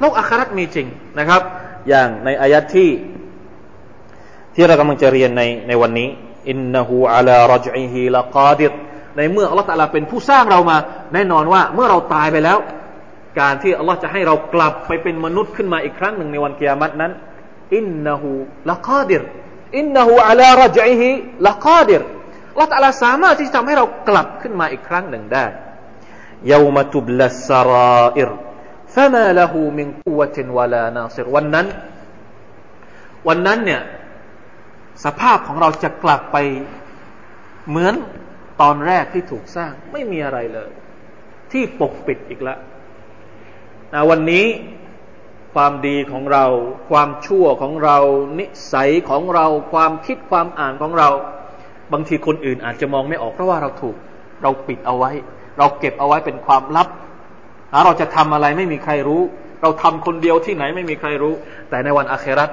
[0.00, 0.86] โลกอาคราตมีจริง
[1.18, 1.42] นะครับ
[1.88, 2.90] อย่างในอายัดที่
[4.54, 6.08] ที่เรากำลังจะเรียนในในวันนี้
[6.48, 8.72] อินนหูอัลารจอิฮีละกาดิร
[9.16, 10.76] ในเมื่ออัลลอฮฺตะลาเป็นผู้สร้างเรามา
[11.14, 12.58] แน่นอนว่าเมื่อเราตายไปแล้ว
[13.38, 17.12] การที่อัลลอฮฺจะให้เรากลับไปเป็นมนุษย์ขึ้นมาอีกครั้งหนึ่งในวันกิยามัตนั้น
[17.76, 18.30] อินนหู
[18.70, 19.22] ละกาดิร
[19.78, 21.10] อินนหูอัลารจอิฮี
[21.48, 22.02] ละกาดิร
[22.52, 25.46] อัลลอฮฺตะลาสามารถที่จะทำให้เรากลับขึ้นมาอีกครั้งหนึ่งได้
[26.52, 27.72] ยามตุบลัสร
[28.18, 28.30] อิร
[28.94, 31.66] ฟะมาละหูมินกุวะตินวะลานาซิรวันนั้น
[33.28, 33.82] วันนั้นเนี่ย
[35.04, 36.36] สภาพของเราจะกลับไป
[37.68, 37.94] เหมือน
[38.60, 40.70] ตอนแรกที่ถูกสร้างไม่มีอะไรเลย
[41.52, 42.58] ที่ปกปิดอีกแล้ว
[43.94, 44.46] นะวันนี้
[45.54, 46.44] ความดีของเรา
[46.90, 47.98] ความชั่วของเรา
[48.38, 51.08] นิสัยของเรา ความคิดความอ่านของเรา
[51.92, 53.96] บางทีคนอื่นอาจจะมองไม่ออกเพราะว่าเราถูก
[54.42, 55.10] เราปิดเอาไว้
[55.58, 56.88] เราเก็บเอาไว้เป็นความลับ
[57.84, 59.22] เราจะทำอะไรไม่มีใครรู้
[59.62, 61.34] เราทำคนเดียวที่ไหนไม่มีใครรู้
[61.70, 62.50] แต่ในวัน آخرة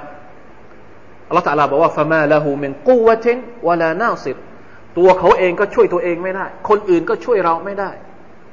[1.28, 4.38] อัลลอฮฺ تعالى บอกว่า فما له من قوة ولا ناصر
[4.98, 7.92] ตัวเขาเองก็ช่วยตัวเองไม่ได้ คนอื่นก็ช่วยเราไม่ได้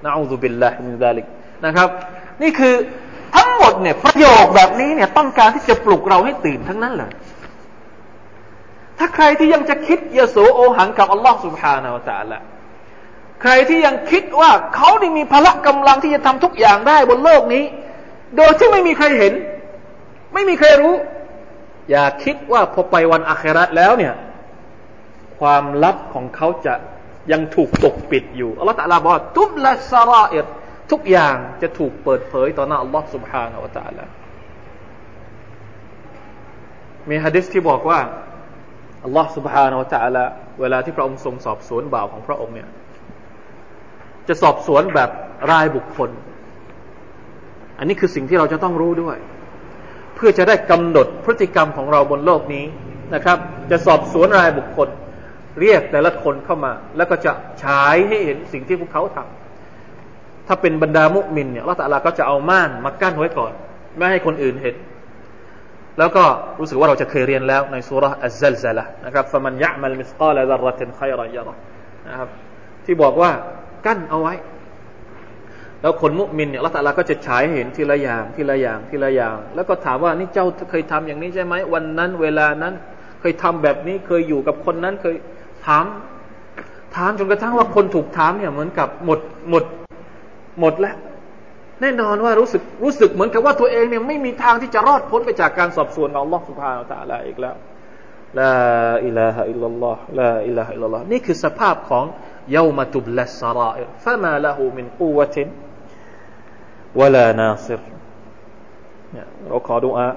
[0.04, 1.26] نعوذ بالله من ذلك
[1.66, 1.88] นะครับ
[2.42, 2.74] นี่คือ
[3.36, 7.12] ทั้งหมดเนี่ยประโยคแบบนี้เนี่ยต้องการที่จะปลุกเราให้ตื่นทั้งนั้นเลย
[8.98, 12.38] ถ้าใครที่ยังจะคิดเยโสโอหังกับอัลลอฮ์สุบฮานาวะตาละ
[13.42, 17.64] ใครที่ยังคิดว่าเขาได้มีพละกำลังที่จะทำทุกอย่างได้บนโลกนี้
[18.36, 19.32] โดยที่ไม่มีใครเห็น
[20.34, 20.94] ไม่มีใครรู้
[21.90, 24.14] อย่าคิดว่าพอไปวันอัคราแล้วเนี่ย
[25.38, 26.74] ความลับของเขาจะ
[27.32, 30.46] ยังถูกปกปิดอยู่อัลลอฮฺตะลาบอกทุบละซาราอิด
[30.91, 34.05] ทุกอย่างจะถูกเปิดเผยต่อหน้าอัลลอฮฺ سبحانه และ تعالى
[37.09, 37.99] มีฮะดิษที่บอกว่า
[39.03, 40.23] อัลลอฮฺ سبحانه และ تعالى
[40.61, 42.69] เวลาที่พระองค์ทรงสอบสวนบ่าวของพระองค์เนี่ย
[44.27, 45.09] จะสอบสวนแบบ
[45.51, 46.09] รายบุคคล
[47.77, 49.17] อันนี้คือสิ่งที่เราจะต้องรู้ด้วย
[50.15, 52.65] เพื่อจะได้กำหนดพฤติกรรมของเราบนโลกนี้
[53.13, 53.37] นะครับ
[53.71, 54.89] จะสอบสวนรายบุคคล
[55.61, 57.31] เรียกแต่ละคนเข้ามา แล้วก็จะ
[57.63, 59.46] ฉายให้เห็นสิ่งที่พวกเขาทำ
[60.48, 63.52] ถ้าเป็นบรรดามุมินเนี่ยละตาลาก็จะเอาม่านมากั้นไว้ก่อน
[63.96, 64.76] ไม่ให้คนอื่นเห็น
[65.98, 66.24] แล้วก็
[66.58, 71.48] รู้สึกว่าเราจะเคยเรียนแล้วในสุรอัลซัลซละนะครับฟมันยะมัลมิสกาลดารรตินขัยรยร
[72.08, 72.28] นะครับ
[72.84, 73.30] ที่บอกว่า
[73.86, 74.34] กั้นเอาไว้
[75.82, 82.74] แล้วคนมุมินเนี่ยละตัลาก็จะฉายเห็นทีละอย่างทีละอย่างทีละอย่าง แล้วก็ถามว่านี่เจ้าเคยทำอย่างนี้ใช่ไหมวันนั้น เวลานั้น
[83.20, 85.16] เคยทำแบบนี้เคยอยู่กับคนนั้นเคย
[85.66, 85.84] ถาม
[86.96, 89.64] ถามจนกระทั่งว่าคนถูกถามเนี่ยเหมือนกับหมดหมด
[90.59, 90.95] หมดแล้ว
[91.81, 97.55] แน่นอนว่ารู้สึกรู้สึกเหมือนกับว่าตัวเองเนี่ยไม่มีทางที่จะรอดพ้นไปจากการสอบสวนของอัลลอฮฺสุบฮานาอัลลอฮฺอีกแล้ว
[98.39, 98.53] ลา
[99.05, 102.05] อิลาฮะอิลลัลลอฮ์ลาอิลาฮะอิลลัลลอฮ์นี่คือสภาพของ
[102.57, 105.37] يوم تبلى السرائر فما له من قوة
[106.99, 107.79] ولا ناصر
[109.47, 110.07] เราขอดุอา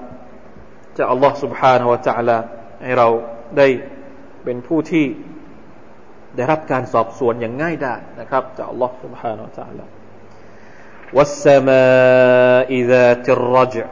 [0.97, 2.37] จากอัลลอฮ์ سبحانه และ تعالى
[2.83, 3.07] ให้เรา
[3.57, 3.67] ได้
[4.43, 5.05] เป็นผู้ที่
[6.35, 9.85] ได้รับการสอบสวนอย่างง่ายได้นะครับจากอัลลอฮ์ سبحانه และ تعالى
[11.13, 13.85] والسماء ذات الرجع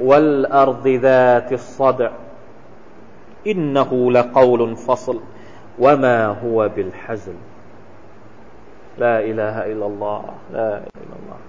[0.00, 2.10] والأرض ذات الصدع
[3.46, 5.20] إنه لقول فصل
[5.78, 7.36] وما هو بالحزن
[9.02, 11.42] ลาอิลาฮะอิลลัลลอฮ์ลาอิลลัลลอฮ์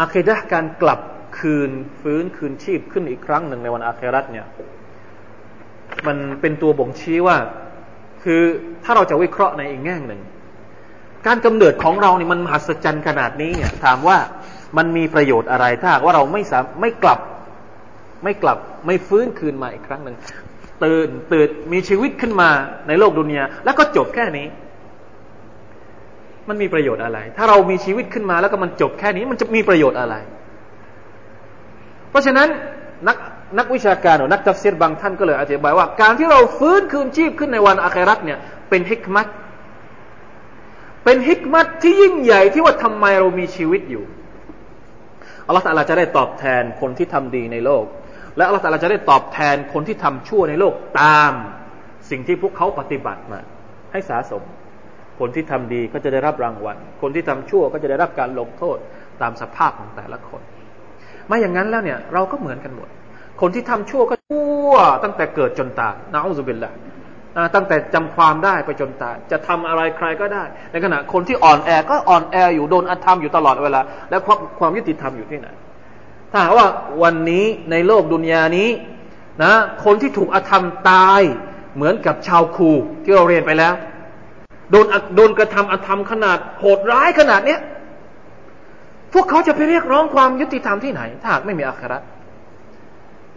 [0.00, 1.00] อาคีดะการกลับ
[1.38, 4.46] คืนฟื้นคืนชีพขึ้นอีกครั้งหนึ่งในวันอาคราตเนี่ย
[6.06, 7.36] มันเป็นตัวบ่งชี้ว่า
[8.22, 8.42] คือ
[8.84, 10.20] ถ้าเราจะวิเคราะห์ในอีกแง่หนึ่ง
[11.26, 14.18] การกำเนิดของเราเนี่ยมันมหัศจรรย์ขนาดนี้เนี่ยถามว่า
[14.77, 17.19] มันมีประโยชน์อะไร ถ้าว่าเราไม่สามไม่กลับ
[18.23, 20.15] ไม่กลับไม่ฟื้นคืนมาอีกครั้งหนึ่ง
[20.83, 22.49] ตื่นตื่นมีชีวิตขึ้นมา
[22.87, 24.47] ในโลกดุนยาแล้วก็จบแค่นี้
[26.47, 30.15] มันมีประโยชน์อะไร ถ้าเรามีชีวิตขึ้นมาแล้วก็มันจบแค่นี้มันจะมีประโยชน์อะไร
[32.09, 32.47] เพราะฉะนั้น
[33.07, 33.17] นัก
[33.57, 39.27] นักวิชาการหรือนักตัฟซีรบางท่านก็เลยอธิบายว่า การที่เราฟื้นคืนชีพขึ้นในวันอาคราตเนี่ยเป็นฮิกมัต
[41.03, 44.03] เป็นฮิกมัตที่ยิ่งใหญ่ที่ว่าทำไมเรามีชีวิตอยู่
[45.47, 47.85] อัลลอฮฺตาลาจะได้ตอบแทนคนที่ทำดีในโลก
[48.37, 51.31] และอัลลอฮฺตาลาจะได้ตอบแทนคนที่ทำชั่วในโลกตาม
[52.09, 53.39] สิ่งที่พวกเขาปฏิบัติมา
[53.91, 54.43] ให้สาสม
[55.19, 58.77] คนที่ทำดีก็จะได้รับรางวัล คนที่ทำชั่วก็จะได้รับการลงโทษ
[59.21, 60.41] ตามสภาพของแต่ละคน
[61.27, 62.87] ไม่อย่างนั้นแล้วเนี่ยเราก็เหมือนกันหมด
[63.41, 66.71] คนที่ทำชั่วก็ชั่วตั้งแต่เกิดจนตายนะอุบิลละ
[67.55, 75.47] ตั้งแต่จำความได้ไปจนตายจะทำอะไรใครก็ได้ ในขณะคนที่อ่อนแอก็อ่อนแออยู่โดนอธรรมอยู่ตลอดเวลา และความความยุติธรรมอยู่ที่ไหน
[76.31, 76.67] ถ้าว่า
[77.03, 78.69] วันนี้ในโลกดุนยานี้
[79.43, 79.53] นะ
[79.85, 81.21] คนที่ถูกอธรรมตาย
[81.75, 82.71] เหมือนกับชาวคู
[83.03, 83.73] ที่เราเรียนไปแล้ว
[84.71, 87.59] โดนโดนกระทำอธรรมขนาดโหดร้ายขนาดเนี้ย
[89.13, 91.97] พวกเขาจะไปเรียกร้องความยุติธรรมที่ไหน ถ้าหากไม่มีอาครา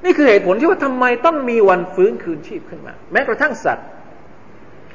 [0.05, 3.87] นี่คือเหตุผลที่ว่าทำไมต้องมีวันฟื้นคืนชีพขึ้นมา แม้กระทั่งสัตว์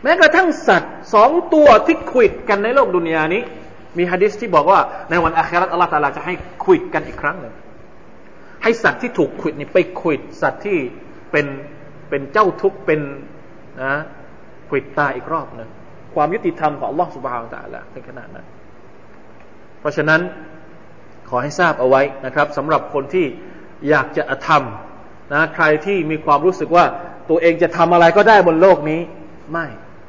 [0.03, 3.41] แม้กระทั่งสัตว์สองตัวที่คุยกันในโลกดุนยานี้
[3.97, 6.33] มีฮะดิษที่บอกว่าในวันอาคราตอัลลอฮฺตาลาจะให้
[6.65, 7.53] คุยกันอีกครั้งหนึ่ง
[8.63, 10.77] ให้สัตว์ที่ถูกขวิดนี่ไปขวิดสัตว์ที่
[11.31, 11.45] เป็น
[12.09, 13.01] เป็นเจ้าทุกข์เป็น
[13.83, 13.93] นะ
[14.69, 15.69] ขวิดตาอีกรอบหนึ่ง
[16.13, 18.45] ความยุติธรรมของอัลลอฮฺสุบฮานตะละถึงขนาดนั้น
[19.79, 20.21] เพราะฉะนั้น
[21.29, 23.25] ขอให้ทราบเอาไว้นะครับสำหรับคนที่
[23.89, 24.49] อยากจะท
[25.34, 26.86] นะใครที่มีความรู้สึกว่า
[27.30, 29.00] ตัวเองจะทำอะไรก็ได้บนโลกนี้
[29.52, 29.65] ไม่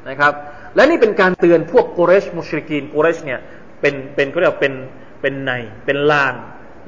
[0.09, 0.33] นะครับ
[0.75, 3.39] และนี่เป็นการเตือนพวกกุเรชมุชริกีนกุเรชเนี่ย
[3.81, 4.73] เป็นเป็นก็เรียกเป็น
[5.21, 5.51] เป็นใน
[5.85, 6.33] เป็นลาง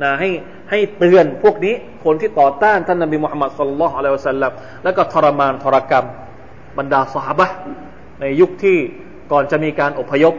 [0.02, 0.30] นะให้
[0.70, 1.74] ให้เตือนพวกนี้
[2.06, 4.52] คนที่ต่อต้านท่านนบีมุฮัมมัดสุลลัลอะลัยฮิวสัลลัม
[4.84, 6.06] แล้วก็ทรมานทรกรรม
[6.78, 7.48] บรรดาสหบะ
[8.20, 8.78] ในยุคที่
[9.32, 10.34] ก่อนจะมีการอพยพ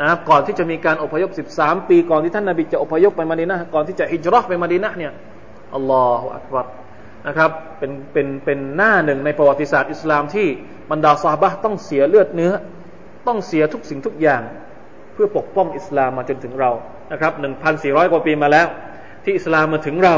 [0.00, 5.12] นะครับก่อนที่จะมีการอพยพ 13 ปี ก่อนที่ท่านนบีจะอพยพไปมาดีนะก่อนที่จะฮิจรัชไปมาดีนะเนี่ย
[5.74, 6.66] อัลลอฮฺอักบัร
[7.26, 10.48] นะครับ เป็นเป็นเป็นหน้าหนึ่งในประวัติศาสตร์อิสลามที่
[10.90, 12.52] บรรดาซาบะต้องเสียเลือดเนื้อ
[13.26, 14.42] ต้องเสียทุกสิ่งทุกอย่าง
[15.12, 16.70] เพื่อปกป้องอิสลามมาจนถึงเรา
[17.12, 17.32] นะครับ
[17.72, 18.66] 1,400 กว่าปีมาแล้ว
[19.24, 20.16] ที่อิสลามมาถึงเรา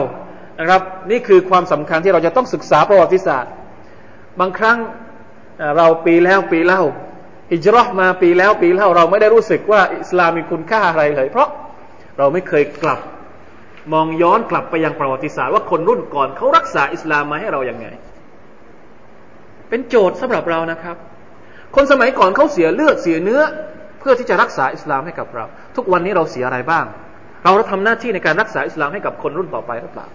[0.60, 3.52] นะครับ นี่คือความสำคัญที่เราจะต้องศึกษาประวัติศาสตร์
[4.40, 4.78] บางครั้ง
[5.76, 6.82] เราปีแล้วปีเล่า
[7.52, 11.48] อิจรอมาปีแล้วปีเล่าเราไม่ได้รู้สึกว่าอิสลามมีคุณค่าอะไรเลย เพราะ
[12.18, 13.00] เราไม่เคยกลับ
[13.92, 17.86] มองย้อนกลับไปยังประวัติศาสตร์ว่าคนรุ่นก่อนเขารักษาอิสลามมาให้เราอย่างไง
[19.68, 20.96] เป็นโจทย์สำหรับเรานะครับ
[21.76, 23.40] คนสมัยก่อนเขาเสียเลือดเสียเนื้อ
[24.00, 25.44] เพื่อที่จะรักษาอิสลามให้กับเรา
[25.76, 26.84] ทุกวันนี้เราเสียอะไรบ้าง
[27.44, 30.06] เราทำหน้าที่ในการรักษาอิสลามให้กับคนรุ่นต่อไปหรือเปล่า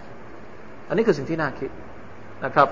[0.88, 1.70] อันนี้คือสิ่งที่น่าคิด
[2.44, 2.68] นะครับ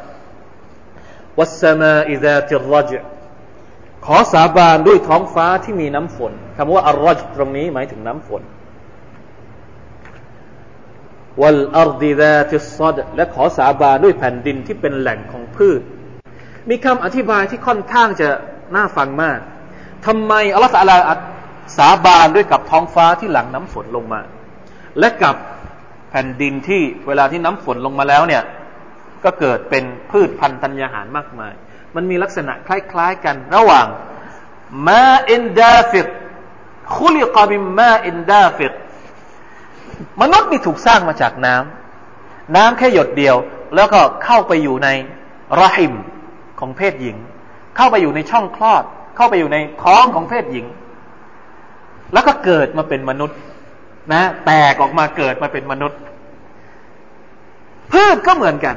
[1.39, 2.91] วัสมาอิซาติรจ
[4.07, 8.43] ขอสาบานด้วยท้องฟ้าที่มีน้ำฝนคำว่าอัลรจตรงนี้หมายถึงน้ำฝน
[11.41, 15.81] วัลอัรดิดาติซดและขอสาบานด้วยแผ่นดินที่เป็นแหล่งของพืช
[16.69, 18.29] มีคำอธิบายที่ค่อนข้างจะ
[18.75, 19.39] น่าฟังมาก
[20.07, 20.97] ทำไมอัลลอฮฺ تعالى
[21.79, 24.21] สาบานด้วยกับท้องฟ้าที่หลังน้ำฝนลงมา
[24.99, 25.37] และกับ
[26.11, 28.43] แผ่นดินที่เวลาที่น้ำฝนลงมาแล้วเนี่ย
[29.25, 31.53] ก็เกิดเป็นพืชพันธุ์ธัญญาหารมากมาย
[31.95, 33.87] มันมีลักษณะคล้าย ๆ กันระหว่าง
[34.89, 36.07] ماء دافق
[36.97, 38.73] خلق من ماء دافق
[40.23, 43.37] มนุษย์นี่ถูกสร้างมาจากน้ำน้ำแค่หยดเดียว
[43.75, 44.89] แล้วก็เข้าไปอยู่ใน
[45.61, 45.95] รหิม
[46.61, 47.17] ของเพศหญิง
[47.77, 48.85] เข้าไปอยู่ในช่องคลอด
[49.17, 50.67] เข้าไปอยู่ในท้องของเพศหญิง
[52.13, 53.39] แล้วก็เกิดมาเป็นมนุษย์
[54.13, 55.99] นะ แตกออกมาเกิดมาเป็นมนุษย์
[57.93, 58.77] พืชก็เหมือนกัน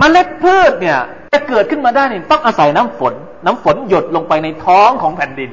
[0.00, 0.98] มเมล็ดพืชเนี่ย
[1.32, 5.50] จะเกิดขึ้นมาได้นี่ต้องอาศัยน้ำฝน น้ำฝนหยดลงไปในท้องของแผ่นดิน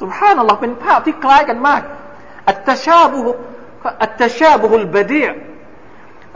[0.00, 1.80] สุภาพนัลลอฮ์เป็นภาพที่คล้ายกันมาก
[2.48, 3.18] อัตชาบุ
[4.02, 5.24] อัตชาบุลบดี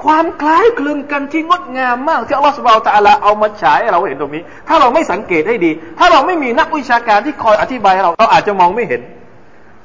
[0.04, 9.02] ความคล้ายคลึงกันที่งดงามมากที่อัลลอฮฺสุบะฮฺตะลาเอามาฉายเราเห็นตรงนี้ ถ้าเราไม่สังเกตให้ดี ถ้าเราไม่มีนักวิชาการที่คอยอธิบายเราเราอาจจะมองไม่เห็น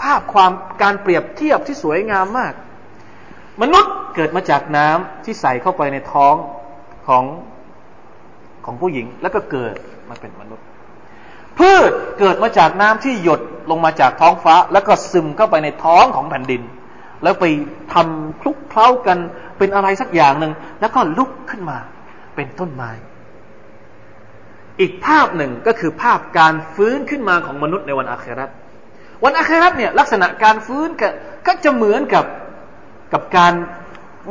[0.02, 2.54] ภาพความการเปรียบเทียบที่สวยงามมาก
[3.62, 6.36] มนุษย์เกิดมาจากน้ำที่ใส่เข้าไปในท้อง
[7.08, 7.24] ของ
[8.66, 9.76] ของผู้หญิงแล้วก็เกิด
[10.10, 10.65] มาเป็นมนุษย์
[11.60, 16.62] พืชเกิดมาจากน้ำที่หยดลงมาจากท้องฟ้า แล้วก็ซึมเข้าไปในท้องของแผ่นดิน
[17.24, 17.46] แล้วไป
[17.94, 19.18] ทำคลุกเคล้ากัน
[19.58, 21.78] เป็นอะไรสักอย่างหนึ่งแล้วก็ลุกขึ้นมา
[22.36, 22.92] เป็นต้นไม้
[24.80, 28.50] อีกภาพหนึ่งก็คือภาพการฟื้นขึ้นมาของมนุษย์ในวันอาคราต
[29.24, 30.90] วันอาคราตเนี่ยลักษณะการฟื้น
[31.48, 32.26] ก็จะเหมือนกับ
[33.14, 33.54] กับการ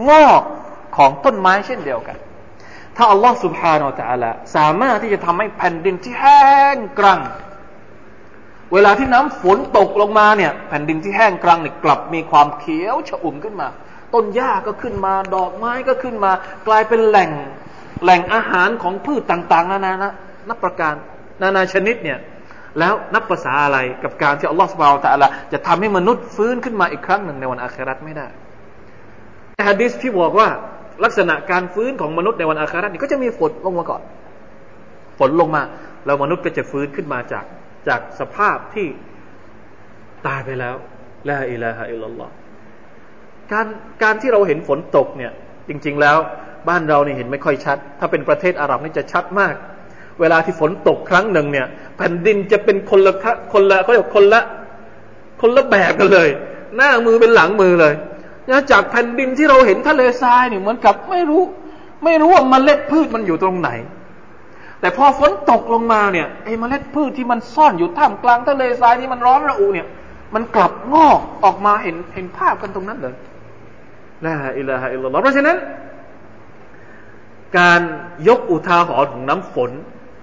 [0.08, 0.42] งอก
[0.96, 2.16] ของต้นไม้เช่นเดียวกัน
[2.96, 7.20] ถ้าอัลลอฮ์สุบฮานาอัลลอฮ์สามารถที่จะทำให้แผ่นดินที่แห้งกรัง
[8.72, 13.68] เวลาที่น้ำฝนตกลงมาเนี่ย แผ่นดินที่แห้งกรังเนี่ยกลับมีความเขียวชอุ่มขึ้นมา
[14.14, 16.32] ต้นหญ้าก็ขึ้นมา ดอกไม้ก็ขึ้นมา
[16.68, 17.30] กลายเป็นแหล่ง
[18.02, 20.12] แหล่งอาหารของพืชต่างๆนานานะ
[20.48, 20.94] นับประการ
[21.42, 22.18] นานาชนิดเนี่ย
[22.78, 28.26] แล้วนับภาษาอะไรกับการที่อัลลอฮฺสุบฮานาอัลลอฮ์จะทำให้มนุษย์ฟื้นขึ้นมาอีกครั้งหนึ่งในวันอาคราตไม่ได้
[29.68, 30.48] ฮะดิษที่บอกว่า
[31.04, 34.02] ลักษณะการฟื้นของมนุษย์ในวันอาครานี่ก็จะมีฝนลงมาก่อน
[35.18, 35.62] ฝนลงมา
[36.06, 37.44] แล้วมนุษย์ก็จะฟื้นขึ้นมาจาก
[37.88, 38.86] จากสภาพที่
[40.26, 40.74] ตายไปแล้ว
[41.28, 42.32] ลาอิลาฮะอิลลัลอฮ์
[43.52, 43.66] การ
[44.02, 45.32] การที่เราเห็นฝนตกเนี่ย
[45.68, 46.18] จริง ๆ แล้ว
[46.68, 49.54] บ้านเรานี่เห็นไม่ค่อยชัด ถ้าเป็นประเทศอาหรับนี่จะชัดมาก
[50.20, 53.14] เวลาที่ฝนตกครั้งหนึ่งเนี่ย แผ่นดินจะเป็นคนละ
[53.52, 54.42] คนละเขาเรียกคนละ
[55.40, 56.28] คนละแบบกันเลย
[56.76, 57.94] หน้ามือเป็นหลังมือเลย
[58.50, 61.42] นะจากแผ่นดินที่เราเห็นทะเลทรายเนี่ยเหมือนกับไม่รู้
[62.04, 63.70] ไม่รู้ว่าเมล็ดพืชมันอยู่ตรงไหน
[64.80, 69.86] แต่พอฝนตกลงมาเนี่ยไอ้เมล็ดพืชที่มันซ่อนอยู่ท่ามกลางทะเลทรายที่มันร้อนระอุเนี่ย
[70.34, 73.14] มันกลับงอกออกมาเห็นเห็นภาพกันตรงนั้นเลย
[74.26, 75.56] ลาอิลาฮะอิลลัลลอฮ์เพราะฉะนั้น
[77.58, 77.80] การ
[78.28, 79.70] ยกอุทาหรณ์ของน้ำฝน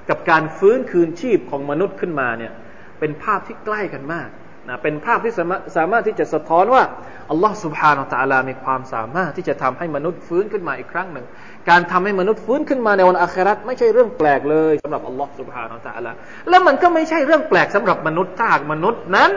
[0.10, 2.52] กับการฟื้นคืนชีพของมนุษย์ขึ้นมาเนี่ย
[3.00, 4.30] เป็นภาพที่ใกล้กันมาก
[4.70, 6.84] นะเป็นภาพที่สามารถสามารถที่จะสะท้อนว่า
[7.30, 11.26] อัลลอฮ์สุบฮานาตะลามีความสามารถที่จะทำให้มนุษย์ฟื้นขึ้นมาอีกครั้งหนึ่ง
[11.69, 16.11] การทำให้มนุษย์ฟื้นขึ้นมาในวันอาคราตไม่ใช่เรื่องแปลกเลยสำหรับอัลลอฮ์สุบฮานาตะลา
[16.49, 19.32] และมันก็ไม่ใช่เรื่องแปลกสำหรับมนุษย์ถ้าหากมนุษย์นั้น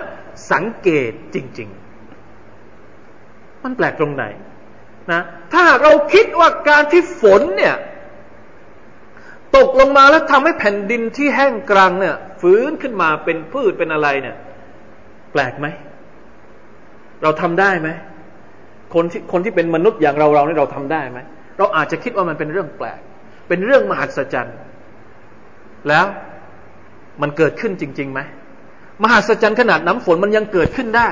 [0.52, 1.68] สังเกตจริง
[2.86, 4.24] ๆ มันแปลกตรงไหน
[5.12, 5.22] นะ
[5.54, 7.74] ถ้าเราคิดว่าการที่ฝนเนี่ย
[9.56, 14.36] ตกลงมาแล้วทำให้แผ่นดินที่แห้งกรังเนี่ย ฟื้นขึ้นมาเป็นพืชเป็นอะไรเนี่ย
[15.32, 15.66] แปลกไหม
[17.24, 17.88] เราทำได้ไหม
[18.94, 21.18] คนที่คนที่เป็นมนุษย์อย่างเราเราเนี่ยเราทำได้ไหม
[21.58, 23.00] เราอาจจะคิดว่ามันเป็นเรื่องแปลก
[23.48, 24.56] เป็นเรื่องมหัศจรรย์
[25.88, 26.04] แล้ว
[27.22, 28.20] มันเกิดขึ้นจริงๆไหม
[29.02, 31.08] มหัศจรรย์ขนาดน้ำฝนมันยังเกิดขึ้นได้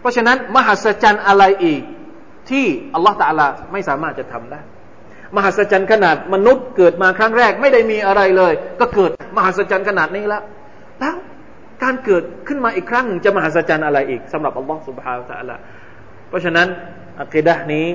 [0.00, 1.82] เพราะฉะนั้นมหัศจรรย์อะไรอีก
[2.50, 4.60] ที่อัลลอฮฺตาลาไม่สามารถจะทำได้
[5.36, 10.42] มหัศจรรย์ขนาดมนุษย์เกิดมาครั้งแรก ไม่ได้มีอะไรเลย ก็เกิดมหัศจรรย์ขนาดนี้แล้ว
[11.00, 11.16] แล้ว
[11.82, 15.56] การเกิดขึ้นมาอีกครั้งจะมหัศจรรย์อะไรอีกสำหรับอัลลอฮฺสุบฮานตะลา
[16.28, 16.66] เพราะฉะนั้น
[17.20, 17.86] อัคดะนี้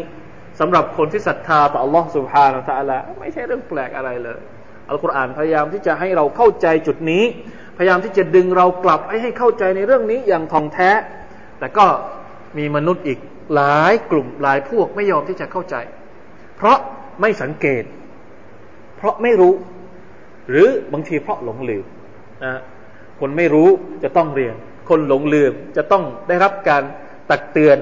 [0.60, 4.40] สำหรับคนที่ศรัทธาต่ออัลลอฮฺสุบฮานาตะลาไม่ใช่เรื่องแปลกอะไรเลย
[4.90, 7.24] อัลกุรอานพยายามที่จะให้เราเข้าใจจุดนี้
[7.78, 10.90] พยายามที่จะดึงเรากลับให้ให้เข้าใจในเรื่องนี้อย่างท่องแท้
[11.60, 11.86] แต่ก็
[12.58, 13.20] มีมนุษย์อีก
[13.56, 15.76] หลายกลุ่มหลายพวกไม่ยอมที่จะเข้าใจ
[16.58, 16.78] เพราะ
[17.22, 17.84] ไม่สังเกต
[18.98, 19.54] เพราะไม่รู้
[20.50, 21.86] หรือบางทีเพราะหลงลืม
[22.44, 22.62] นะ
[23.22, 23.70] คนไม่รู้
[24.04, 24.56] จะต้องเรียน
[24.90, 26.84] คนหลงลืมจะต้องได้รับการ
[27.30, 27.78] ตักเตือน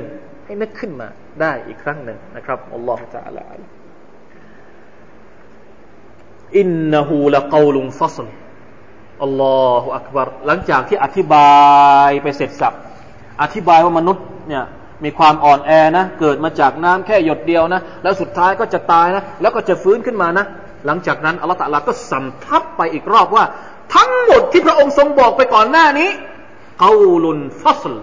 [0.45, 1.07] ให้นึกขึ้นมา
[1.41, 3.45] ได้อีกครั้งหนึ่งนะครับอัลลอฮฺจะอัลลอฮ
[6.57, 8.27] อินนหูละกาลุงฟัสล
[9.23, 11.53] อัลลอฮฺอักบารหลังจากที่อธิบา
[12.07, 12.73] ยไปเสร็จสับ
[13.41, 14.63] อธิบายว่ามนุษย์เนี่ย
[15.03, 20.45] มีความอ่อนแอนะ เกิดมาจากน้ำแค่หยดเดียวนะ แล้วสุดท้ายก็จะตายนะ แล้วก็จะฟื้นขึ้นมานะ
[20.85, 23.43] หลังจากนั้นอัลลอฮฺตะลาก็สำทับไปอีกรอบว่า
[23.95, 26.09] ทั้งหมดที่พระองค์ทรงบอกไปก่อนหน้านี้
[26.83, 26.91] กา
[27.23, 27.95] ลุนฟัสล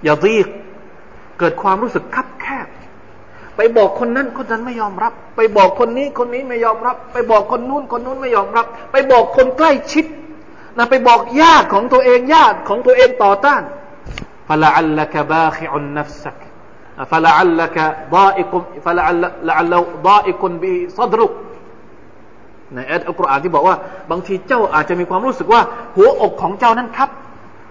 [0.09, 0.47] ยาดีก
[1.39, 2.69] เกิดความรู้สึกคับแคบ
[3.57, 10.07] ไปบอกคนนั้นคนนั้นไม่ยอมรับ ไปบอกคนนี้คนนี้ไม่ยอมรับ ไปบอกคนนู้นคนนู้นไม่ยอมรับ ไปบอกคนใกล้ชิด
[10.77, 13.63] นะไปบอกญาติของตัวเองญาติของตัวเองต่อต้าน
[14.49, 16.39] ฟละอัลลักบาขิอุนนัฟซัก
[17.11, 17.79] فلعلك
[18.15, 19.33] ضائق فلعلك
[20.07, 21.33] ضائق به صدرك
[22.75, 23.77] ในอัลกุรอานที่บอกว่า
[24.11, 25.61] บางทีเจ้าอาจจะมีความรู้สึกว่า
[25.97, 27.11] หัวอกของเจ้านั้นคับ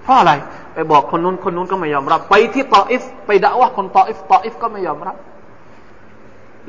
[0.03, 0.33] เพราะอะไร
[0.73, 5.15] ไปบอกคนนู้นคนนู้นก็ไม่ยอมรับ ไปที่ตออิฟ ไป دعوة คนตออิฟตออิฟก็ไม่ยอมรับ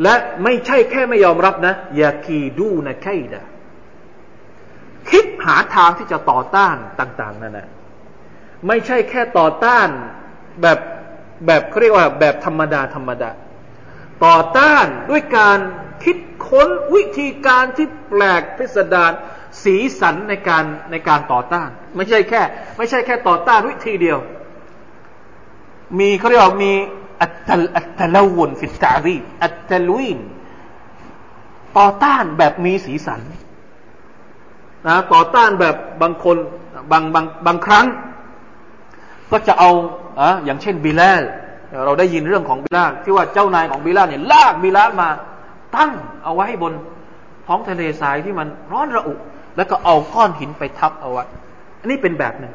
[0.02, 3.42] และไม่ใช่แค่ไม่ยอมรับนะيكيدون كيدا
[5.10, 7.68] คิดหาทางที่จะต่อต้านต่าง ๆ นั่นแหละ
[8.66, 9.88] ไม่ใช่แค่ต่อต้าน
[10.62, 10.78] แบบ
[11.46, 13.30] แบบเขาเรียกว่าแบบธรรมดาธรรมดา
[14.24, 15.58] ต่อต้านด้วยการ
[16.04, 16.16] คิด
[16.46, 19.12] ค้นวิธีการที่แปลกพิสดาร
[19.62, 22.42] สีสันในการในการต่อต้าน ไม่ใช่แค่
[22.76, 24.18] ไม่ใช่แค่ต่อต้านวิธีเดียว
[25.98, 26.72] มีเขาเรียกว่ามี
[27.20, 30.18] อัตตลอัตลวนฟิตตารีอัตตลวิน
[31.78, 33.20] ต่อต้านแบบมีสีสัน
[34.86, 36.36] นะต่อต้านแบบบางคน
[36.90, 37.86] บางบางบางครั้ง
[39.30, 39.70] ก็จะเอา
[40.20, 41.22] อะอย่างเช่นบิลาล
[41.84, 45.08] เราได้ยินเรื่องของบิลาลที่ว่าเจ้านายของบิลาลเนี่ยลากบิลาลมา
[45.76, 45.92] ตั้ง
[46.24, 46.72] เอาไว้บน
[47.46, 49.14] ท้องทะเลทรายที่มันร้อนระอุ
[49.56, 51.24] แล้วก็เอาก้อนหินไปทับเอาไว้
[51.80, 52.52] อันนี้เป็นแบบหนึ่ง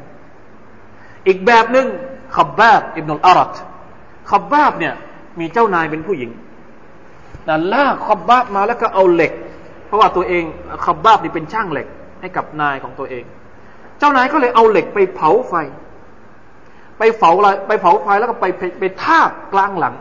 [1.26, 1.86] อีกแบบหนึ่ง
[2.36, 3.54] ขับบาบอิบนุลอารัต
[4.30, 4.94] ขับบาบเนี่ย
[5.40, 6.30] มีเจ้านายเป็นผู้หญิง
[7.44, 9.32] แต่ลากขับบาบมาแล้วก็เอาเหล็ก
[9.86, 10.44] เพราะว่าตัวเอง
[10.84, 11.86] ขับบาบนี่เป็นช่างเหล็ก
[12.20, 13.24] ให้กับนายของตัวเอง
[13.98, 15.54] เจ้านายก็เลยเอาเหล็กไปเผาไฟ
[17.04, 18.46] ไปเผาอะไรไปเผาไฟแล้วก็ไป
[18.80, 19.94] ไปทาบกลางหลัง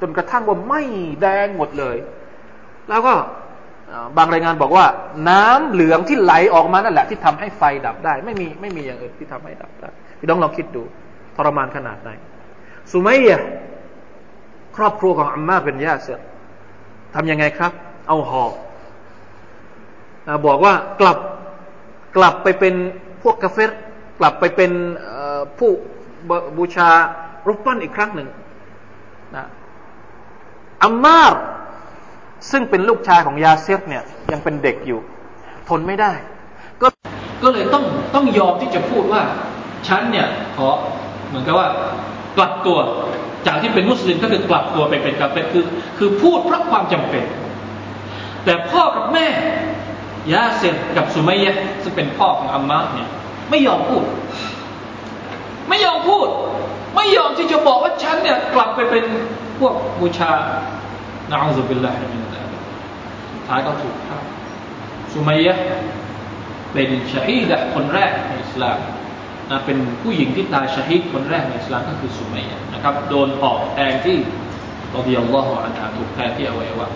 [0.00, 0.82] จนกระทั่งว่าไหม้
[1.22, 1.96] แดงหมดเลย
[2.88, 3.14] แล้วก็
[4.16, 4.86] บางรายงานบอกว่า
[5.28, 10.82] น้ำเหลืองที่ไหลออกมานั่นแหละ ที่ทำให้ไฟดับได้ ไม่มีไม่มีอย่างอื่นที่ทำให้ดับได้พี่น้องลองคิดดู
[11.36, 12.10] ทรมานขนาดไหน
[12.90, 13.40] สุมัยะ
[14.76, 16.08] ครอบครัวของอัมมาเป็นยาเส
[17.14, 17.72] ทำยังไงครับ
[18.08, 18.52] เอาหอก
[20.46, 21.18] บอกว่ากลับ
[22.16, 22.74] กลับไปเป็น
[23.22, 23.72] พวกกาเฟร
[24.18, 24.72] กลับไปเป็น
[25.58, 25.70] ผู้
[26.58, 26.90] บูชา
[27.46, 28.28] รูปปั้นอีกครั้งหนึ่ง
[29.36, 29.46] นะ
[30.82, 31.42] อัมมาร์
[32.50, 34.02] ซึ่งเป็นลูกชายของยาเซฟเนี่ย
[34.32, 35.00] ยังเป็นเด็กอยู่
[35.68, 36.12] ทนไม่ได้
[36.82, 36.86] ก็
[37.42, 39.22] ก็เลยต้องต้องยอมที่จะพูดว่า
[39.88, 40.68] ฉันเนี่ยขอ
[41.28, 41.68] เหมือนกับว่า
[42.36, 42.78] กลับตัว
[43.46, 45.64] จากที่เป็นมุสลิมก็คือกลับตัวไปเป็นكافر คือ
[45.98, 47.24] คือพูดเพราะความจำเป็น
[48.44, 49.26] แต่พ่อกับแม่
[50.32, 53.08] ยาซิรกับสุมัยยะซึ่งเป็นพ่อของอัมมาร์เนี่ย
[53.50, 54.04] ไม่ยอมพูด
[55.72, 56.28] ไม่ยอมพูด
[56.96, 59.04] ไม่ยอมที่จะบอกว่าฉันเนี่ยกลับไปเป็น
[59.58, 60.32] พวกบูชา
[61.30, 62.62] نعوذ بالله من ذلك
[63.46, 64.18] ท้ายก็ถูกฆ่า
[65.12, 65.54] สุมัยยะ
[66.72, 68.78] เป็นชาฮีดะคนแรกในอิสลาม
[69.50, 74.16] นะเป็นผู้หญิงที่ตายชาฮีดคนแรกในอิสลามก็คือสุมัยยะนะครับโดนปอกแทงที่
[74.96, 76.86] รดิยัลลอฮุอันฮาถูกแทงที่อวัยวะ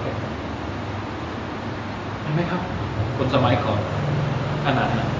[2.20, 2.60] เห็นไหมครับ
[3.16, 3.80] คนสมัยก่อน
[4.66, 5.15] ขนาดนั้น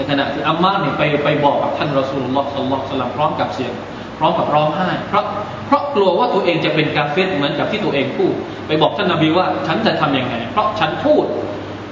[0.00, 3.72] ในขณะที่อัมมาเนี่ยไปไปบอกกับท่านรอสูลลอฮ์สัลลัลลอฮุซัลลัมพร้อมกับเสียง
[4.18, 5.24] พร้อมกับร้องไห้ เพราะ
[5.66, 8.32] เพราะกลัวว่าตัวเองจะเป็นกาเฟตเหมือนกับที่ตัวเองพูด
[8.66, 11.24] ไปบอกท่านนบีว่าฉันจะทํำยังไง เพราะฉันพูด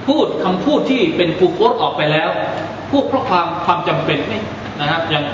[0.08, 2.30] พูดคำพูดที่เป็นกูโคตออกไปแล้ว
[2.90, 4.40] พูดเพราะความความจำเป็นไม่
[4.80, 5.24] นะครับอย่าง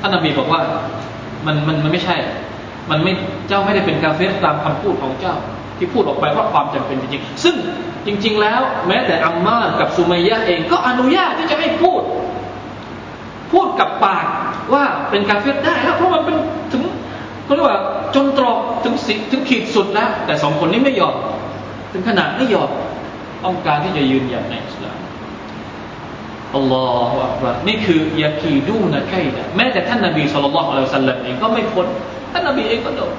[0.00, 0.60] ท่านนบีบอกว่า
[1.46, 2.16] มันมันมันไม่ใช่
[2.90, 3.12] มันไม่
[3.48, 5.34] เจ้าไม่ได้เป็นกาเฟตตามคำพูดของเจ้า
[5.78, 7.56] ที่พูดออกไปเพราะความจำเป็นจริงๆ ซึ่ง
[8.06, 12.02] จริง ๆ แล้ว แม้แต่อัมมากับสุมัยยะเองก็อนุญาตที่จะให้พูด
[13.52, 14.26] พูดกับปาก
[14.74, 16.36] ว่าเป็นกาเฟตได้แล้วเพราะมันเป็น
[16.72, 16.82] ถึง
[17.44, 17.78] เขาเรียกว่า
[18.14, 21.14] จนตรอกถึงสิถึงขีดสุดแล้ว แต่สองคนนี้ไม่ยอม
[21.92, 22.70] ถึงขนาดไม่ยอม
[23.44, 24.98] ต้องการที่จะยืนหยัดในอิสลาม
[26.56, 31.86] อัลลอฮฺอักบารนี่คือยาคีดูนะใครนะแม้แต่ท่านนบีสุลต่านละอัลสัลลัมเองก็ไม่พ้น
[32.32, 33.14] ท่านนบีเองก็โดน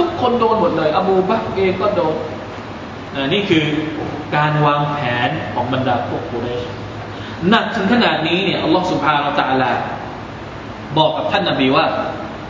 [0.00, 2.16] ทุกคนโดนหมดเลย อบูบักเองก็โดน
[3.32, 3.64] นี่คือ
[4.36, 4.98] การวางแผ
[5.28, 6.64] นของบรรดาพวกกุเรช
[7.50, 9.76] หนักถึงขนาดนี้เนี่ยอัลลอฮฺ سبحانه وتعالى
[10.98, 11.86] บอกกับท่านนบีว่า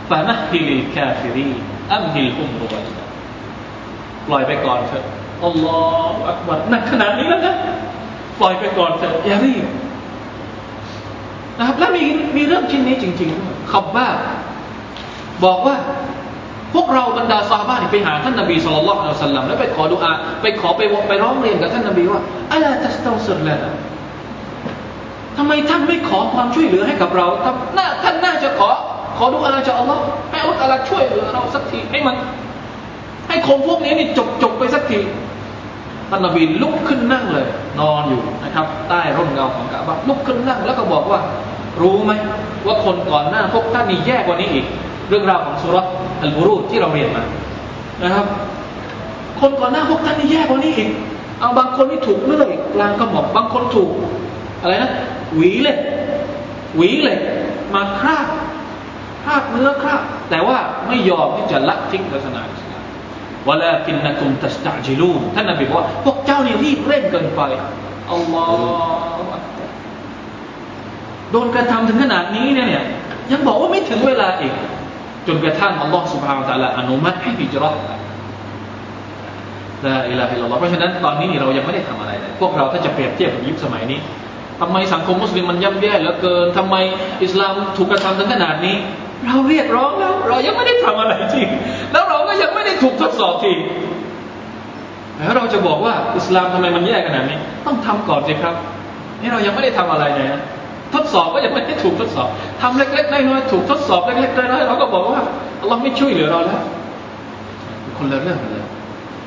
[0.09, 2.85] فمهل الكافرين أمهلهم رويدا
[4.27, 5.03] ปล่อยไปก่อนเถอะ
[5.45, 7.55] الله أكبر หนักขนาดนี้แล้วนะ
[8.39, 9.65] ปล่อยไปก่อนเถอะอย่ารีบ
[11.57, 12.03] นะครับแล้วมี
[12.35, 14.07] มีเรื่องเช่นนี้จริงๆค็อบบาบ
[15.45, 15.75] บอกว่า
[16.73, 20.11] พวกเราบรรดา صحابة ไปหาท่านนบีصلى الله عليه وسلم แล้วไปขอดุอา
[20.41, 22.21] ไปขอไปไปร้องเรียนกับท่านนบีว่า
[22.51, 23.59] อัลลอฮฺตัสตาสุรแล้ว
[25.37, 27.55] ทำไมท่านไม่ขอความช่วยเหลือให้กับเราท่าน
[28.03, 28.69] ท่านน่าจะขอ
[29.17, 32.15] ขอดูอาจากอัลลอฮ์ให้อัลลอฮ์ช่วยเหลือเราสักทีให้มัน
[33.27, 34.99] ให้คนพวกนี้นี่จบจบไปสักที
[36.09, 37.47] ท่านนบีลุกขึ้นนั่งเลย
[37.79, 41.19] นอนอยู่นะครับ ใต้ร่มเงาของกะบะลุกขึ้นนั่งแล้วก็บอกว่า
[41.81, 42.11] รู้ไหม
[42.67, 44.65] ว่าคนก่อนหน้าพวกท่านนี่แย่กว่านี้อีก
[45.09, 45.75] เรื่องราวของสุร
[46.21, 47.23] อัลบุรุษที่เราเรียนมา
[48.03, 48.25] นะครับ
[49.41, 50.89] คนก่อนหน้าพวกท่านนี่แย่กว่านี้อีก
[51.39, 53.89] เอาบางคนนี่ถูกเลื่อยกลางกระหม่อมบางคนถูก
[54.61, 54.91] อะไรนะ
[55.35, 55.77] หวีเหล็ก
[56.75, 57.19] หวีเหล็ก
[57.73, 58.27] มาคราบ
[59.23, 62.83] คราบเนื้อคราบแต่ว่าไม่ยอมที่จะละทิ้งศาสนาอิสลาม
[63.49, 67.41] วลากินนักุมตัสตาจิลูนท่านนบีบอกว่าพวกเจ้านี่รีบเร่งเกินไป
[68.11, 69.33] อัลลอฮฺ
[71.31, 72.83] โดนกระทำถึงขนาดนี้เนี่ย
[73.31, 74.53] ยังบอกว่าไม่ถึงเวลาอีก
[75.27, 77.75] จนกระทั่งอัลลอฮฺสุบฮานตะลาอนุมัติให้ฮิจรัต
[79.85, 83.99] ละอิลาฮิลลอฮ์เพราะฉะนั้นตอนนี้เรายังไม่ได้ทำอะไรเลยพวกเราถ้าจะเปรียบเทียบกับยุคสมัยนี้
[84.61, 86.75] ทำไมสังคมมุสลิมมันย่ำแย่เหลือเกินทำไม
[87.23, 88.75] อิสลามถูกกระทำถึงขนาดนี้
[89.27, 91.47] เราเรียกร้องแล้ว เรายังไม่ได้ทำอะไรจริง
[91.91, 93.53] แล้วเราก็ยังไม่ได้ถูกทดสอบที
[95.17, 98.55] แล้วเราจะบอกว่าอิสลามทำไมมันแย่ขนาดนี้ ต้องทำก่อนสิครับ
[99.21, 100.41] นี่เรายังไม่ได้ทำอะไรเลยนะ
[100.93, 102.29] ทดสอบก็ยังไม่ได้ถูกทดสอบ
[102.61, 105.21] ทำเล็กๆน้อยๆถูกทดสอบเล็กๆน้อยๆเราก็บอกว่า
[105.67, 106.61] เราไม่ช่วยเหลือเราแล้ว
[107.97, 108.65] คนละเรื่องเลย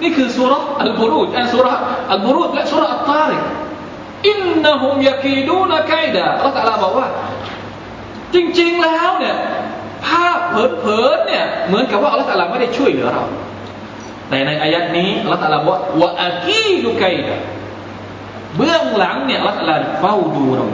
[0.02, 1.66] นี่คือสุรอัลบุรุษอันสุร
[2.10, 3.42] อัลบุรุษและสุรอัตตาริก
[4.28, 7.06] อินนะฮุมยากีดูนะไกดะอัลลอฮฺตะลาบอกว่า
[8.34, 9.36] จริง ๆแล้วเนี่ย
[10.06, 13.24] ภาพเผลอๆเนี่ยเหมือนกับว่าอัลลอฮฺลาไม่ได้ช่วยเหลือเรา
[14.28, 17.36] แต่ในอายัดนี้อัลลอฮฺลาบอกว่าอากีดูไกดะ
[18.56, 20.66] เบื้องหลังเนี่ยอัลลอฮฺลาเฝ้าดูเรา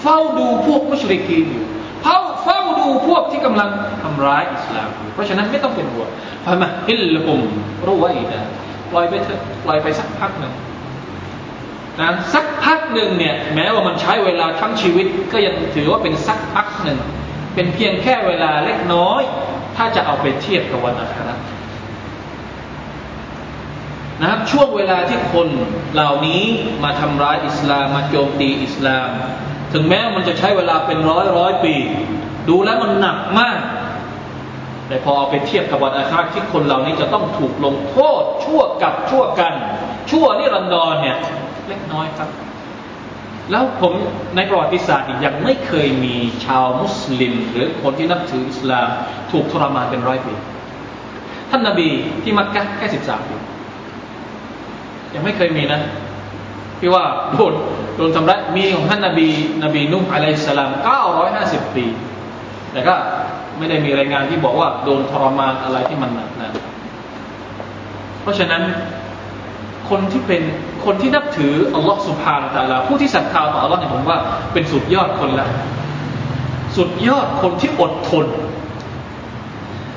[0.00, 1.64] เฝ้าดูพวกมุชริกีนอยู่
[2.02, 3.68] เฝ้าเฝ้าดูพวกที่กำลัง
[4.02, 6.08] ทำร้ายอิสลามอยู่เพราะฉะนั้นไม่ต้องเป็นห่วง
[6.44, 7.40] พามาฮิลลุม
[7.86, 8.42] รู้ไว้นะ
[8.92, 10.52] ปล่อยไปเถอะปล่อยไปสักพักหนึ่ง
[12.00, 16.98] นะสักพักหนึ่งเนี่ยแม้ว่ามันใช้เวลาทั้งชีวิต ก็ยังถือว่าเป็นสักพักหนึ่ง
[17.54, 19.22] เป็นเพียงแค่เวลาเล็กน้อย
[19.76, 21.36] ถ้าจะเอาไปเทียบกับวันอาครา
[24.22, 25.48] นะครับช่วงเวลาที่คน
[25.94, 26.42] เหล่านี้
[26.84, 29.08] มาทำร้ายอิสลามมาโจมตีอิสลาม
[29.72, 31.74] ถึงแม้มันจะใช้เวลาเป็นร้อยร้อยปี
[32.48, 33.58] ดูแล้วมันหนักมาก
[34.88, 39.54] แต่พอเอาไปเทียบกับวันอาคราที่คนเหล่านี้จะต้องถูกลงโทษชั่วกับชั่วกัน
[40.10, 41.16] ชั่วนิรันดรเนี่ย
[41.68, 42.30] เล็กน้อยครับ
[43.50, 43.92] แล้วผม
[44.36, 48.88] ในประวัติศาสตร์ยังไม่เคยมีชาวมุสลิม หรือคนที่นับถืออิสลาม
[49.32, 50.34] ถูกทรมานเป็นร้อยปี
[51.50, 51.88] ท่านนาบี
[52.22, 53.36] ที่มักกะแค่สิบสามปี
[55.14, 55.80] ยังไม่เคยมีนะ
[56.80, 57.04] ที่ว่า
[57.36, 57.54] โดน
[57.96, 59.28] โดนทำร้ายมีของท่านนาบี
[59.64, 61.84] นบีนุ่มอะลัยสลามเก้าร้อยห้าสิบปี
[62.72, 62.94] แต่ก็
[63.58, 66.50] ไม่ได้มีรายงานที่บอกว่าโดนทรมานอะไรที่มันหนักนะ
[68.22, 68.62] เพราะฉะนั้น
[69.88, 70.42] คนที่เป็น
[70.84, 74.18] คนที่นับถืออัลลอฮ์สุบฮานาตะลาผู้ที่ศรัทธาต่ออัลลอฮ์เนี่ยผมว่า
[74.52, 75.46] เป็นสุดยอดคนละ
[76.76, 78.26] สุดยอดคนที่อดทน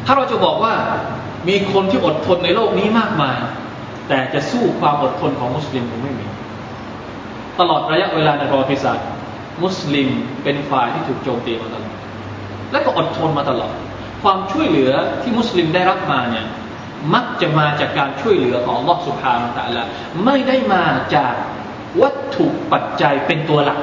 [0.06, 0.74] ถ้าเราจะบอกว่า
[1.48, 3.38] มีคนที่อดทนในโลกนี้มากมาย
[4.08, 6.28] แต่จะสู้ความอดทนของมุสลิมคงไม่มี
[7.60, 9.08] ตลอดระยะเวลาในประวัติศาสตร์
[9.64, 10.08] มุสลิม
[10.44, 11.94] เป็นฝ่ายที่ถูกโจมตีมาตลอด
[12.72, 13.74] และก็อดทนมาตลอด
[14.24, 16.46] ความช่วยเหลือที่มุสลิมได้รับมาเนี่ย
[17.14, 19.84] มักจะมาจากการช่วยเหลือของลอสุภาตะละ
[20.26, 20.86] ไม่ได้มา
[21.16, 21.34] จาก
[22.02, 23.80] วัตถุปัจจัยเป็นตัวหลัก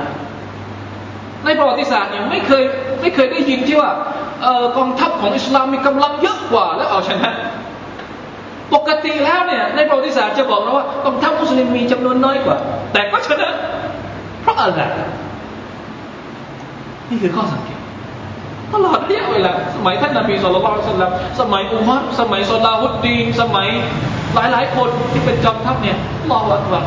[1.44, 2.62] ในประวัติศาสตร์เนี่ยไม่เคย
[3.00, 3.90] ไม่เคยได้ยินที่ว่า
[4.76, 7.30] กองทัพของอิสลามมีกำลังเยอะกว่าแล้วเอาชนะ
[8.74, 12.56] ปกติแล้วเนี่ยในประวัติศาสตร์จะบอกเราว่ากองทัพมุสลิมมีจำนวนน้อยกว่า
[12.92, 13.50] แต่ก็ชนะ
[14.42, 14.82] เพราะอะไร
[17.08, 17.73] นี่คือข้อสังเกต
[18.74, 23.68] ตลอดระยะเวลาสมัยท่านนบีสุลต่านสัลลัมสมัยอุมัรสมัยซอลาฮุดดีนสมัย
[24.34, 25.98] หลายหลายคนที่เป็นจอมทัพเนี่ย
[26.30, 26.82] รอวัดว่า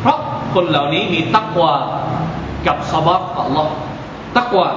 [0.00, 0.18] เพราะ
[0.54, 1.74] คนเหล่านี้มีตักวา
[2.66, 3.72] กับสบับอัลลอฮ์
[4.38, 4.68] ตักวา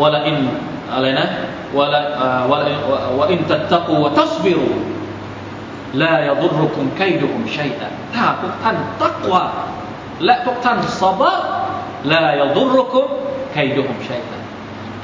[0.00, 0.38] วะลาอิน
[0.92, 1.26] อะไรนะ
[1.78, 2.00] วะลา
[2.50, 2.58] วะ
[3.18, 4.68] วะอินตัตตะกูวะตัสบิรู
[6.02, 9.44] ลายดุรุคุมไคดุคุมชัยอะถ้าพวกท่านตักวา
[10.24, 11.40] และพวกท่านสบับ
[12.12, 13.06] ลายดุรุคุม
[13.52, 14.43] ไคดุคุมชัยอะ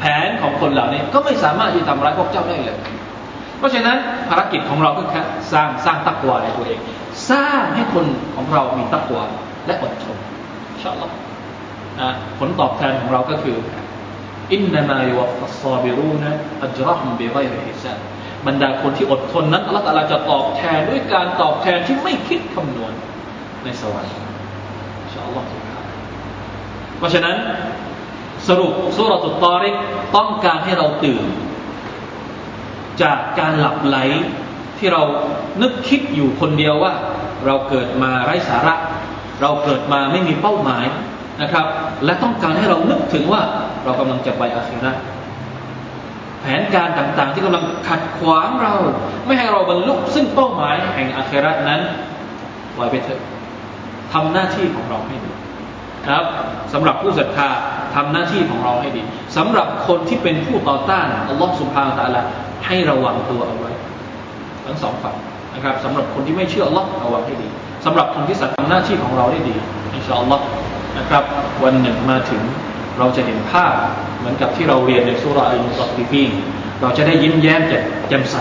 [0.01, 2.79] แผนของคนเหล่านี้ก็ไม่สามารถที่ทำร้ายพวกเจ้าได้เลย
[3.59, 3.97] เพราะฉะนั้น
[4.29, 5.21] ภารกิจของเราก็แค่
[5.53, 6.81] สร้างสร้างตักวาในตัวเอง
[7.31, 9.23] สร้างให้คนของเรามีตักวา
[9.67, 10.17] และอดทน
[10.83, 11.05] ชอบล
[12.39, 13.57] ผลตอบแทนของเราก็คือ
[14.53, 16.31] อินนามายวัฟซาบิรูนะ
[16.65, 17.95] อัจรอฮุมบิไกรฮิซา
[18.47, 22.93] บรรดาคนที่อดทนนั้นอัลลอฮฺจะตอบแทนด้วยการตอบแทนที่ไม่คิดคำนวณ
[23.65, 24.13] ในสวรรค์
[25.25, 25.47] อัลลอฮฺ
[26.99, 27.37] เพราะฉะนั้น
[28.49, 29.77] สรุปสุรตุตอริก
[30.17, 31.25] ต้องการให้เราตื่น
[33.03, 33.97] จากการหลับไหล
[34.79, 35.03] ที่เรา
[35.63, 36.93] นึกคิดอยู่คนเดียวว่า
[37.47, 38.75] เราเกิดมาไร้สาระ
[39.43, 40.85] เราเกิดมาไม่มีเป้าหมาย
[41.43, 41.67] นะครับ
[42.05, 43.43] และต้องการให้เรานึกถึงว่า
[43.85, 44.93] เรากำลังจะไปอาคิระ
[46.41, 48.75] แผนการต่างๆที่กำลังขัดขวางเรา
[49.27, 51.81] ไม่ให้เราบรรลุซึ่งเป้าหมายแห่งอาคิระนั้น
[52.77, 53.21] ปล่อยไปเถอะ
[54.13, 55.31] ทำหน้าที่ของเราให้ดี
[56.07, 56.25] ครับ
[56.73, 57.49] สำหรับผู้ศรัทธา
[57.95, 59.03] ทำหน้าที่ของเราให้ดี
[59.37, 62.23] สำหรับคนที่เป็นผู้ต่อต้านอัลลอฮฺสุบฮานตะละ
[62.67, 63.71] ให้ระวังตัวเอาไว้
[64.65, 65.17] ทั้งสองฝั่ง
[65.55, 67.49] นะครับสำหรับคนที่ไม่เชื่ออัลลอฮ์ระวังให้ดี
[67.85, 69.57] สำหรับคนที่สัตย์ทำหน้าที่ของเราได้ดี
[69.95, 70.45] อินชาอัลลอฮ์
[70.99, 71.25] นะครับ
[71.65, 72.43] วันหนึ่งมาถึง
[72.99, 73.73] เราจะเห็นภาพ
[74.19, 76.25] เหมือนกับที่เราเรียนในสุราอัลมุสลิฟี
[76.81, 77.61] เราจะได้ยิ้มแย้ม
[78.09, 78.37] แจ่มใส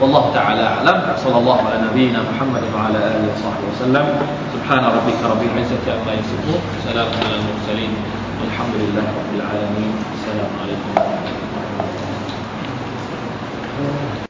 [0.00, 1.16] والله تعالى أعلم.
[1.24, 4.06] صلى الله على نبينا محمد وعلى آله وصحبه وسلم.
[4.54, 6.60] سبحان ربك رب العزة عما يصفون.
[6.92, 7.92] سلام على المرسلين.
[8.40, 9.92] والحمد لله رب العالمين.
[10.14, 10.90] السلام عليكم.
[10.96, 11.47] ورحمة الله